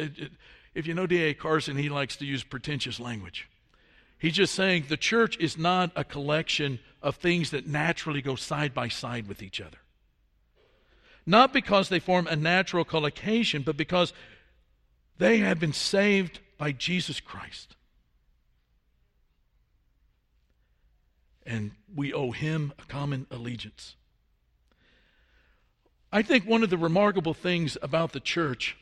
if 0.74 0.86
you 0.86 0.94
know 0.94 1.08
D.A. 1.08 1.34
Carson, 1.34 1.78
he 1.78 1.90
likes 1.90 2.18
to 2.18 2.26
use 2.26 2.44
pretentious 2.44 3.00
language. 3.00 3.48
He's 4.18 4.34
just 4.34 4.56
saying 4.56 4.86
the 4.90 4.98
church 4.98 5.38
is 5.38 5.58
not 5.58 5.92
a 5.96 6.04
collection 6.04 6.80
of 7.02 7.16
things 7.16 7.52
that 7.52 7.68
naturally 7.68 8.22
go 8.22 8.36
side 8.36 8.74
by 8.74 8.88
side 8.88 9.28
with 9.28 9.42
each 9.42 9.62
other. 9.62 9.78
Not 11.26 11.54
because 11.54 11.90
they 11.90 12.00
form 12.00 12.28
a 12.28 12.36
natural 12.36 12.84
collocation, 12.86 13.62
but 13.62 13.78
because 13.78 14.14
they 15.18 15.38
have 15.40 15.60
been 15.60 15.74
saved 15.74 16.40
by 16.58 16.72
Jesus 16.72 17.20
Christ. 17.20 17.76
And 21.46 21.72
we 21.94 22.14
owe 22.14 22.32
him 22.32 22.74
a 22.80 22.84
common 22.84 23.28
allegiance. 23.30 23.96
I 26.12 26.22
think 26.22 26.46
one 26.46 26.64
of 26.64 26.70
the 26.70 26.78
remarkable 26.78 27.34
things 27.34 27.78
about 27.82 28.12
the 28.14 28.20
church 28.20 28.78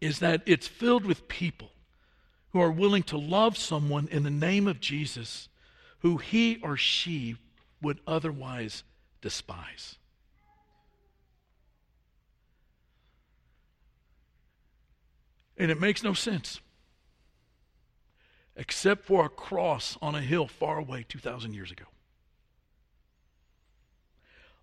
is 0.00 0.18
that 0.20 0.42
it's 0.46 0.66
filled 0.66 1.04
with 1.04 1.28
people 1.28 1.70
who 2.52 2.60
are 2.60 2.70
willing 2.70 3.02
to 3.04 3.18
love 3.18 3.56
someone 3.56 4.08
in 4.08 4.22
the 4.22 4.30
name 4.30 4.66
of 4.66 4.80
Jesus 4.80 5.48
who 6.00 6.16
he 6.16 6.58
or 6.62 6.76
she 6.76 7.36
would 7.82 8.00
otherwise 8.06 8.82
despise. 9.20 9.96
And 15.56 15.70
it 15.70 15.78
makes 15.78 16.02
no 16.02 16.14
sense. 16.14 16.60
Except 18.56 19.04
for 19.04 19.24
a 19.24 19.28
cross 19.28 19.96
on 20.02 20.14
a 20.14 20.20
hill 20.20 20.46
far 20.46 20.78
away 20.78 21.04
2,000 21.08 21.54
years 21.54 21.70
ago 21.70 21.84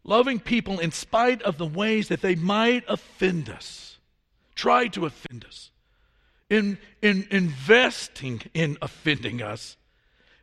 loving 0.07 0.39
people 0.39 0.79
in 0.79 0.91
spite 0.91 1.41
of 1.43 1.59
the 1.59 1.65
ways 1.65 2.07
that 2.07 2.21
they 2.21 2.33
might 2.33 2.83
offend 2.87 3.49
us, 3.49 3.99
try 4.55 4.87
to 4.87 5.05
offend 5.05 5.45
us. 5.45 5.69
In, 6.49 6.79
in 7.01 7.27
investing 7.29 8.41
in 8.53 8.77
offending 8.81 9.41
us 9.41 9.75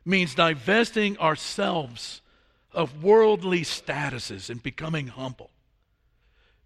means 0.05 0.35
divesting 0.35 1.17
ourselves 1.17 2.21
of 2.71 3.03
worldly 3.03 3.61
statuses 3.61 4.51
and 4.51 4.61
becoming 4.61 5.07
humble. 5.07 5.49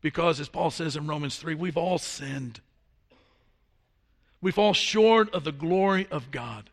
Because, 0.01 0.41
as 0.41 0.49
Paul 0.49 0.71
says 0.71 0.97
in 0.97 1.07
Romans 1.07 1.37
3, 1.37 1.55
we've 1.55 1.77
all 1.77 1.97
sinned. 1.97 2.59
We 4.41 4.51
fall 4.51 4.73
short 4.73 5.33
of 5.33 5.43
the 5.43 5.51
glory 5.51 6.07
of 6.09 6.31
God. 6.31 6.69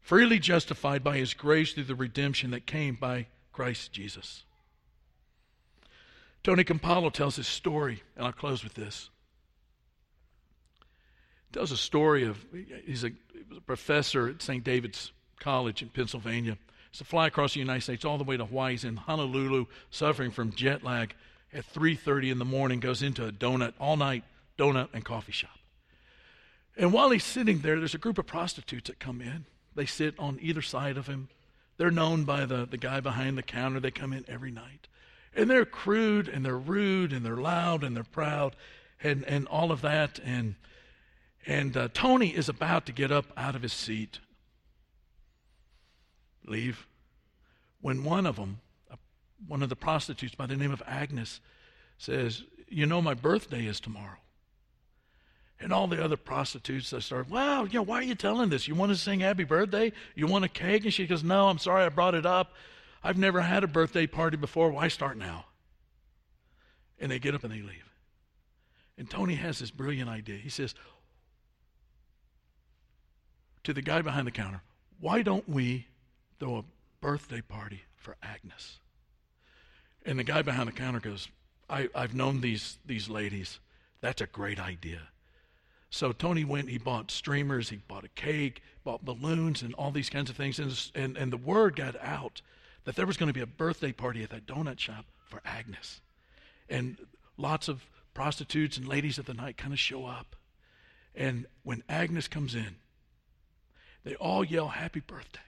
Freely 0.00 0.38
justified 0.38 1.02
by 1.02 1.16
his 1.16 1.32
grace 1.32 1.72
through 1.72 1.84
the 1.84 1.94
redemption 1.94 2.50
that 2.50 2.66
came 2.66 2.96
by 2.96 3.26
Christ 3.52 3.92
Jesus. 3.92 4.44
Tony 6.42 6.62
Campolo 6.62 7.10
tells 7.10 7.36
his 7.36 7.46
story, 7.46 8.02
and 8.16 8.26
I'll 8.26 8.32
close 8.32 8.62
with 8.62 8.74
this. 8.74 9.08
He 11.48 11.54
tells 11.54 11.72
a 11.72 11.76
story 11.76 12.24
of 12.24 12.44
he's 12.84 13.04
a, 13.04 13.08
he 13.08 13.44
was 13.48 13.58
a 13.58 13.62
professor 13.62 14.28
at 14.28 14.42
St. 14.42 14.62
David's 14.62 15.12
College 15.40 15.80
in 15.80 15.88
Pennsylvania. 15.88 16.58
He's 16.90 16.98
to 16.98 17.04
fly 17.04 17.28
across 17.28 17.54
the 17.54 17.60
United 17.60 17.80
States 17.80 18.04
all 18.04 18.18
the 18.18 18.24
way 18.24 18.36
to 18.36 18.44
Hawaii. 18.44 18.72
He's 18.72 18.84
in 18.84 18.96
Honolulu, 18.96 19.66
suffering 19.90 20.30
from 20.30 20.52
jet 20.52 20.84
lag. 20.84 21.14
At 21.52 21.64
3:30 21.72 22.30
in 22.30 22.38
the 22.38 22.44
morning, 22.44 22.80
goes 22.80 23.02
into 23.02 23.26
a 23.26 23.32
donut 23.32 23.72
all 23.78 23.96
night 23.96 24.24
donut 24.58 24.88
and 24.92 25.04
coffee 25.04 25.32
shop. 25.32 25.58
And 26.76 26.92
while 26.92 27.10
he's 27.10 27.24
sitting 27.24 27.60
there, 27.60 27.78
there's 27.78 27.94
a 27.94 27.98
group 27.98 28.18
of 28.18 28.26
prostitutes 28.26 28.88
that 28.88 28.98
come 28.98 29.20
in. 29.20 29.46
They 29.74 29.86
sit 29.86 30.18
on 30.18 30.38
either 30.40 30.62
side 30.62 30.96
of 30.96 31.06
him. 31.06 31.28
They're 31.76 31.90
known 31.90 32.24
by 32.24 32.46
the, 32.46 32.66
the 32.66 32.76
guy 32.76 33.00
behind 33.00 33.36
the 33.36 33.42
counter. 33.42 33.80
They 33.80 33.90
come 33.90 34.12
in 34.12 34.24
every 34.28 34.50
night. 34.50 34.88
And 35.36 35.50
they're 35.50 35.64
crude 35.64 36.28
and 36.28 36.44
they're 36.44 36.58
rude 36.58 37.12
and 37.12 37.24
they're 37.24 37.36
loud 37.36 37.82
and 37.82 37.96
they're 37.96 38.04
proud 38.04 38.54
and, 39.02 39.24
and 39.24 39.46
all 39.48 39.72
of 39.72 39.82
that. 39.82 40.20
And, 40.24 40.54
and 41.46 41.76
uh, 41.76 41.88
Tony 41.92 42.28
is 42.28 42.48
about 42.48 42.86
to 42.86 42.92
get 42.92 43.10
up 43.10 43.26
out 43.36 43.56
of 43.56 43.62
his 43.62 43.72
seat, 43.72 44.20
leave, 46.46 46.86
when 47.80 48.04
one 48.04 48.26
of 48.26 48.36
them, 48.36 48.60
one 49.46 49.62
of 49.62 49.68
the 49.68 49.76
prostitutes 49.76 50.34
by 50.34 50.46
the 50.46 50.56
name 50.56 50.70
of 50.70 50.82
Agnes, 50.86 51.40
says, 51.98 52.44
You 52.68 52.86
know, 52.86 53.02
my 53.02 53.14
birthday 53.14 53.66
is 53.66 53.80
tomorrow. 53.80 54.18
And 55.60 55.72
all 55.72 55.86
the 55.86 56.02
other 56.02 56.16
prostitutes, 56.16 56.90
they 56.90 57.00
start, 57.00 57.30
wow, 57.30 57.64
you 57.64 57.74
know, 57.74 57.82
why 57.82 57.98
are 57.98 58.02
you 58.02 58.14
telling 58.14 58.50
this? 58.50 58.66
You 58.66 58.74
want 58.74 58.90
to 58.92 58.96
sing 58.96 59.20
happy 59.20 59.44
birthday? 59.44 59.92
You 60.14 60.26
want 60.26 60.44
a 60.44 60.48
cake? 60.48 60.84
And 60.84 60.92
she 60.92 61.06
goes, 61.06 61.22
no, 61.22 61.48
I'm 61.48 61.58
sorry 61.58 61.84
I 61.84 61.88
brought 61.88 62.14
it 62.14 62.26
up. 62.26 62.52
I've 63.02 63.18
never 63.18 63.40
had 63.40 63.62
a 63.62 63.68
birthday 63.68 64.06
party 64.06 64.36
before. 64.36 64.70
Why 64.70 64.88
start 64.88 65.16
now? 65.16 65.46
And 66.98 67.10
they 67.10 67.18
get 67.18 67.34
up 67.34 67.44
and 67.44 67.52
they 67.52 67.60
leave. 67.60 67.90
And 68.96 69.08
Tony 69.08 69.34
has 69.34 69.58
this 69.58 69.70
brilliant 69.70 70.08
idea. 70.08 70.38
He 70.38 70.48
says 70.48 70.74
to 73.64 73.72
the 73.72 73.82
guy 73.82 74.02
behind 74.02 74.26
the 74.26 74.32
counter, 74.32 74.62
why 75.00 75.22
don't 75.22 75.48
we 75.48 75.86
throw 76.38 76.58
a 76.58 76.64
birthday 77.00 77.40
party 77.40 77.82
for 77.96 78.16
Agnes? 78.22 78.78
And 80.04 80.18
the 80.18 80.24
guy 80.24 80.42
behind 80.42 80.68
the 80.68 80.72
counter 80.72 81.00
goes, 81.00 81.28
I, 81.68 81.88
have 81.94 82.14
known 82.14 82.40
these, 82.40 82.78
these 82.84 83.08
ladies. 83.08 83.58
That's 84.00 84.20
a 84.20 84.26
great 84.26 84.60
idea. 84.60 85.00
So 85.94 86.10
Tony 86.10 86.42
went, 86.42 86.70
he 86.70 86.78
bought 86.78 87.12
streamers, 87.12 87.68
he 87.68 87.76
bought 87.76 88.02
a 88.02 88.08
cake, 88.08 88.64
bought 88.82 89.04
balloons, 89.04 89.62
and 89.62 89.74
all 89.74 89.92
these 89.92 90.10
kinds 90.10 90.28
of 90.28 90.34
things. 90.34 90.58
And, 90.58 90.90
and, 90.96 91.16
and 91.16 91.32
the 91.32 91.36
word 91.36 91.76
got 91.76 91.94
out 92.02 92.42
that 92.82 92.96
there 92.96 93.06
was 93.06 93.16
going 93.16 93.28
to 93.28 93.32
be 93.32 93.42
a 93.42 93.46
birthday 93.46 93.92
party 93.92 94.24
at 94.24 94.30
that 94.30 94.44
donut 94.44 94.80
shop 94.80 95.04
for 95.28 95.40
Agnes. 95.44 96.00
And 96.68 96.96
lots 97.36 97.68
of 97.68 97.84
prostitutes 98.12 98.76
and 98.76 98.88
ladies 98.88 99.18
of 99.18 99.26
the 99.26 99.34
night 99.34 99.56
kind 99.56 99.72
of 99.72 99.78
show 99.78 100.04
up. 100.04 100.34
And 101.14 101.46
when 101.62 101.84
Agnes 101.88 102.26
comes 102.26 102.56
in, 102.56 102.74
they 104.02 104.16
all 104.16 104.42
yell, 104.42 104.66
Happy 104.66 104.98
birthday. 104.98 105.38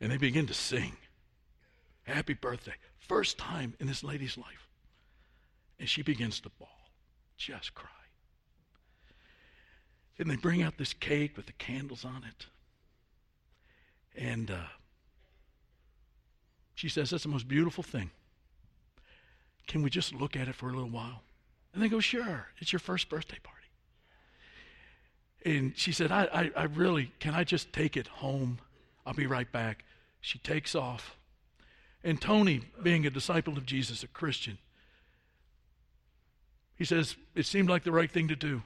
And 0.00 0.12
they 0.12 0.18
begin 0.18 0.46
to 0.46 0.54
sing. 0.54 0.92
Happy 2.04 2.34
birthday. 2.34 2.74
First 3.00 3.38
time 3.38 3.74
in 3.80 3.88
this 3.88 4.04
lady's 4.04 4.38
life. 4.38 4.67
And 5.78 5.88
she 5.88 6.02
begins 6.02 6.40
to 6.40 6.50
bawl, 6.58 6.68
just 7.36 7.74
cry. 7.74 7.88
And 10.18 10.28
they 10.28 10.36
bring 10.36 10.62
out 10.62 10.78
this 10.78 10.92
cake 10.92 11.36
with 11.36 11.46
the 11.46 11.52
candles 11.52 12.04
on 12.04 12.24
it. 12.28 12.46
And 14.16 14.50
uh, 14.50 14.56
she 16.74 16.88
says, 16.88 17.10
That's 17.10 17.22
the 17.22 17.28
most 17.28 17.46
beautiful 17.46 17.84
thing. 17.84 18.10
Can 19.68 19.82
we 19.82 19.90
just 19.90 20.14
look 20.14 20.34
at 20.34 20.48
it 20.48 20.54
for 20.54 20.70
a 20.70 20.72
little 20.72 20.90
while? 20.90 21.22
And 21.72 21.82
they 21.82 21.88
go, 21.88 22.00
Sure, 22.00 22.48
it's 22.58 22.72
your 22.72 22.80
first 22.80 23.08
birthday 23.08 23.38
party. 23.42 23.58
And 25.44 25.76
she 25.76 25.92
said, 25.92 26.10
I, 26.10 26.24
I, 26.32 26.50
I 26.56 26.64
really, 26.64 27.12
can 27.20 27.34
I 27.34 27.44
just 27.44 27.72
take 27.72 27.96
it 27.96 28.08
home? 28.08 28.58
I'll 29.06 29.14
be 29.14 29.26
right 29.26 29.50
back. 29.50 29.84
She 30.20 30.38
takes 30.38 30.74
off. 30.74 31.16
And 32.02 32.20
Tony, 32.20 32.62
being 32.82 33.06
a 33.06 33.10
disciple 33.10 33.56
of 33.56 33.64
Jesus, 33.64 34.02
a 34.02 34.08
Christian, 34.08 34.58
he 36.78 36.84
says, 36.84 37.16
It 37.34 37.44
seemed 37.44 37.68
like 37.68 37.82
the 37.82 37.92
right 37.92 38.10
thing 38.10 38.28
to 38.28 38.36
do. 38.36 38.62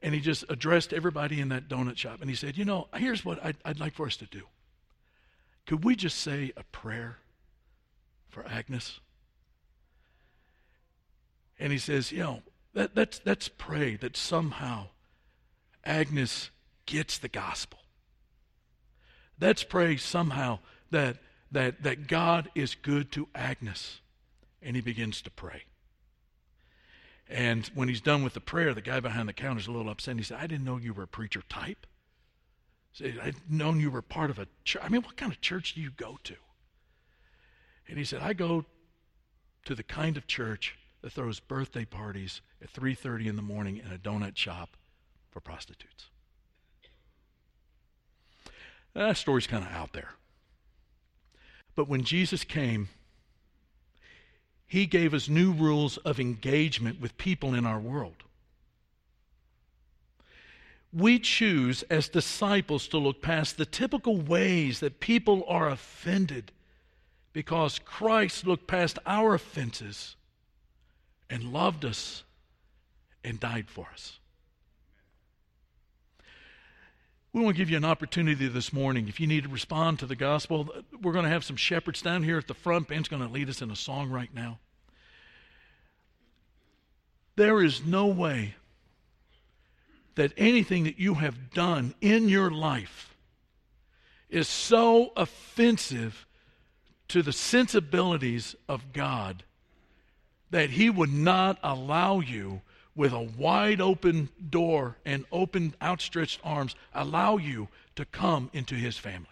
And 0.00 0.14
he 0.14 0.20
just 0.20 0.44
addressed 0.48 0.92
everybody 0.92 1.40
in 1.40 1.48
that 1.48 1.68
donut 1.68 1.96
shop. 1.96 2.20
And 2.20 2.30
he 2.30 2.36
said, 2.36 2.56
You 2.56 2.64
know, 2.64 2.86
here's 2.94 3.24
what 3.24 3.44
I'd, 3.44 3.56
I'd 3.64 3.80
like 3.80 3.94
for 3.94 4.06
us 4.06 4.16
to 4.18 4.26
do. 4.26 4.42
Could 5.66 5.84
we 5.84 5.96
just 5.96 6.18
say 6.18 6.52
a 6.56 6.62
prayer 6.64 7.18
for 8.28 8.46
Agnes? 8.46 9.00
And 11.58 11.72
he 11.72 11.78
says, 11.78 12.12
You 12.12 12.22
know, 12.22 12.42
that, 12.74 12.94
that's, 12.94 13.20
let's 13.24 13.48
pray 13.48 13.96
that 13.96 14.16
somehow 14.16 14.88
Agnes 15.84 16.50
gets 16.86 17.18
the 17.18 17.28
gospel. 17.28 17.78
Let's 19.40 19.62
pray 19.62 19.96
somehow 19.96 20.58
that, 20.90 21.16
that, 21.52 21.82
that 21.82 22.06
God 22.06 22.50
is 22.54 22.74
good 22.74 23.10
to 23.12 23.28
Agnes. 23.34 24.00
And 24.60 24.76
he 24.76 24.82
begins 24.82 25.22
to 25.22 25.30
pray. 25.30 25.62
And 27.28 27.66
when 27.74 27.88
he's 27.88 28.00
done 28.00 28.24
with 28.24 28.32
the 28.32 28.40
prayer, 28.40 28.72
the 28.72 28.80
guy 28.80 29.00
behind 29.00 29.28
the 29.28 29.34
counter 29.34 29.60
is 29.60 29.66
a 29.66 29.70
little 29.70 29.90
upset. 29.90 30.12
And 30.12 30.20
He 30.20 30.24
said, 30.24 30.38
I 30.40 30.46
didn't 30.46 30.64
know 30.64 30.78
you 30.78 30.94
were 30.94 31.02
a 31.02 31.08
preacher 31.08 31.42
type. 31.48 31.86
I'd 33.00 33.36
known 33.48 33.80
you 33.80 33.90
were 33.90 34.02
part 34.02 34.30
of 34.30 34.38
a 34.38 34.48
church. 34.64 34.82
I 34.84 34.88
mean, 34.88 35.02
what 35.02 35.16
kind 35.16 35.30
of 35.30 35.40
church 35.40 35.74
do 35.74 35.80
you 35.80 35.90
go 35.90 36.18
to? 36.24 36.34
And 37.86 37.96
he 37.96 38.04
said, 38.04 38.22
I 38.22 38.32
go 38.32 38.64
to 39.64 39.74
the 39.74 39.82
kind 39.82 40.16
of 40.16 40.26
church 40.26 40.76
that 41.02 41.12
throws 41.12 41.40
birthday 41.40 41.84
parties 41.84 42.40
at 42.62 42.72
3.30 42.72 43.26
in 43.26 43.36
the 43.36 43.42
morning 43.42 43.76
in 43.76 43.92
a 43.92 43.98
donut 43.98 44.36
shop 44.36 44.76
for 45.30 45.40
prostitutes. 45.40 46.06
That 48.94 49.16
story's 49.16 49.46
kind 49.46 49.64
of 49.64 49.70
out 49.70 49.92
there. 49.92 50.14
But 51.76 51.88
when 51.88 52.02
Jesus 52.02 52.42
came, 52.42 52.88
he 54.68 54.84
gave 54.84 55.14
us 55.14 55.28
new 55.28 55.50
rules 55.50 55.96
of 55.98 56.20
engagement 56.20 57.00
with 57.00 57.16
people 57.16 57.54
in 57.54 57.64
our 57.64 57.80
world. 57.80 58.22
We 60.92 61.18
choose 61.18 61.82
as 61.84 62.08
disciples 62.08 62.86
to 62.88 62.98
look 62.98 63.22
past 63.22 63.56
the 63.56 63.66
typical 63.66 64.18
ways 64.18 64.80
that 64.80 65.00
people 65.00 65.44
are 65.48 65.68
offended 65.68 66.52
because 67.32 67.78
Christ 67.78 68.46
looked 68.46 68.66
past 68.66 68.98
our 69.06 69.34
offenses 69.34 70.16
and 71.30 71.52
loved 71.52 71.84
us 71.84 72.24
and 73.24 73.40
died 73.40 73.68
for 73.68 73.88
us. 73.92 74.18
We 77.32 77.42
want 77.42 77.56
to 77.56 77.58
give 77.60 77.68
you 77.68 77.76
an 77.76 77.84
opportunity 77.84 78.48
this 78.48 78.72
morning. 78.72 79.06
If 79.06 79.20
you 79.20 79.26
need 79.26 79.44
to 79.44 79.50
respond 79.50 79.98
to 79.98 80.06
the 80.06 80.16
gospel, 80.16 80.68
we're 81.02 81.12
going 81.12 81.24
to 81.24 81.30
have 81.30 81.44
some 81.44 81.56
shepherds 81.56 82.00
down 82.00 82.22
here 82.22 82.38
at 82.38 82.48
the 82.48 82.54
front. 82.54 82.88
Ben's 82.88 83.08
going 83.08 83.22
to 83.22 83.28
lead 83.28 83.50
us 83.50 83.60
in 83.60 83.70
a 83.70 83.76
song 83.76 84.08
right 84.08 84.34
now. 84.34 84.58
There 87.36 87.62
is 87.62 87.84
no 87.84 88.06
way 88.06 88.54
that 90.14 90.32
anything 90.36 90.84
that 90.84 90.98
you 90.98 91.14
have 91.14 91.52
done 91.52 91.94
in 92.00 92.28
your 92.28 92.50
life 92.50 93.14
is 94.30 94.48
so 94.48 95.12
offensive 95.16 96.26
to 97.08 97.22
the 97.22 97.32
sensibilities 97.32 98.56
of 98.68 98.92
God 98.92 99.44
that 100.50 100.70
He 100.70 100.90
would 100.90 101.12
not 101.12 101.58
allow 101.62 102.20
you 102.20 102.62
with 102.98 103.12
a 103.12 103.22
wide 103.38 103.80
open 103.80 104.28
door 104.50 104.96
and 105.06 105.24
open 105.30 105.72
outstretched 105.80 106.40
arms, 106.42 106.74
allow 106.92 107.36
you 107.36 107.68
to 107.94 108.04
come 108.04 108.50
into 108.52 108.74
his 108.74 108.98
family. 108.98 109.28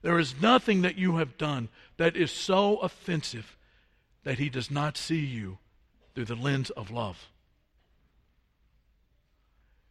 There 0.00 0.20
is 0.20 0.40
nothing 0.40 0.82
that 0.82 0.96
you 0.96 1.16
have 1.16 1.36
done 1.36 1.68
that 1.96 2.16
is 2.16 2.30
so 2.30 2.76
offensive 2.76 3.56
that 4.22 4.38
he 4.38 4.48
does 4.48 4.70
not 4.70 4.96
see 4.96 5.18
you 5.18 5.58
through 6.14 6.26
the 6.26 6.36
lens 6.36 6.70
of 6.70 6.92
love. 6.92 7.26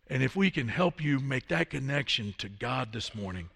And 0.10 0.24
if 0.24 0.38
we 0.38 0.50
can 0.50 0.70
help 0.70 1.04
you 1.04 1.20
make 1.20 1.50
that 1.50 1.70
connection 1.70 2.34
to 2.38 2.48
God 2.48 2.94
this 2.94 3.14
morning, 3.14 3.50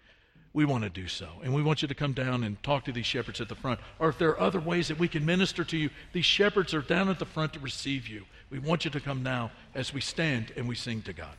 we 0.54 0.64
want 0.64 0.84
to 0.84 0.90
do 0.90 1.08
so. 1.08 1.28
And 1.42 1.54
we 1.54 1.62
want 1.62 1.82
you 1.82 1.88
to 1.88 1.94
come 1.94 2.12
down 2.12 2.44
and 2.44 2.62
talk 2.62 2.84
to 2.84 2.92
these 2.92 3.06
shepherds 3.06 3.40
at 3.40 3.48
the 3.48 3.54
front. 3.54 3.80
Or 3.98 4.08
if 4.08 4.18
there 4.18 4.30
are 4.30 4.40
other 4.40 4.60
ways 4.60 4.88
that 4.88 4.98
we 4.98 5.08
can 5.08 5.24
minister 5.24 5.64
to 5.64 5.76
you, 5.76 5.90
these 6.12 6.26
shepherds 6.26 6.74
are 6.74 6.82
down 6.82 7.08
at 7.08 7.18
the 7.18 7.24
front 7.24 7.54
to 7.54 7.60
receive 7.60 8.06
you. 8.06 8.24
We 8.50 8.58
want 8.58 8.84
you 8.84 8.90
to 8.90 9.00
come 9.00 9.22
now 9.22 9.50
as 9.74 9.94
we 9.94 10.00
stand 10.00 10.52
and 10.56 10.68
we 10.68 10.74
sing 10.74 11.02
to 11.02 11.12
God. 11.12 11.36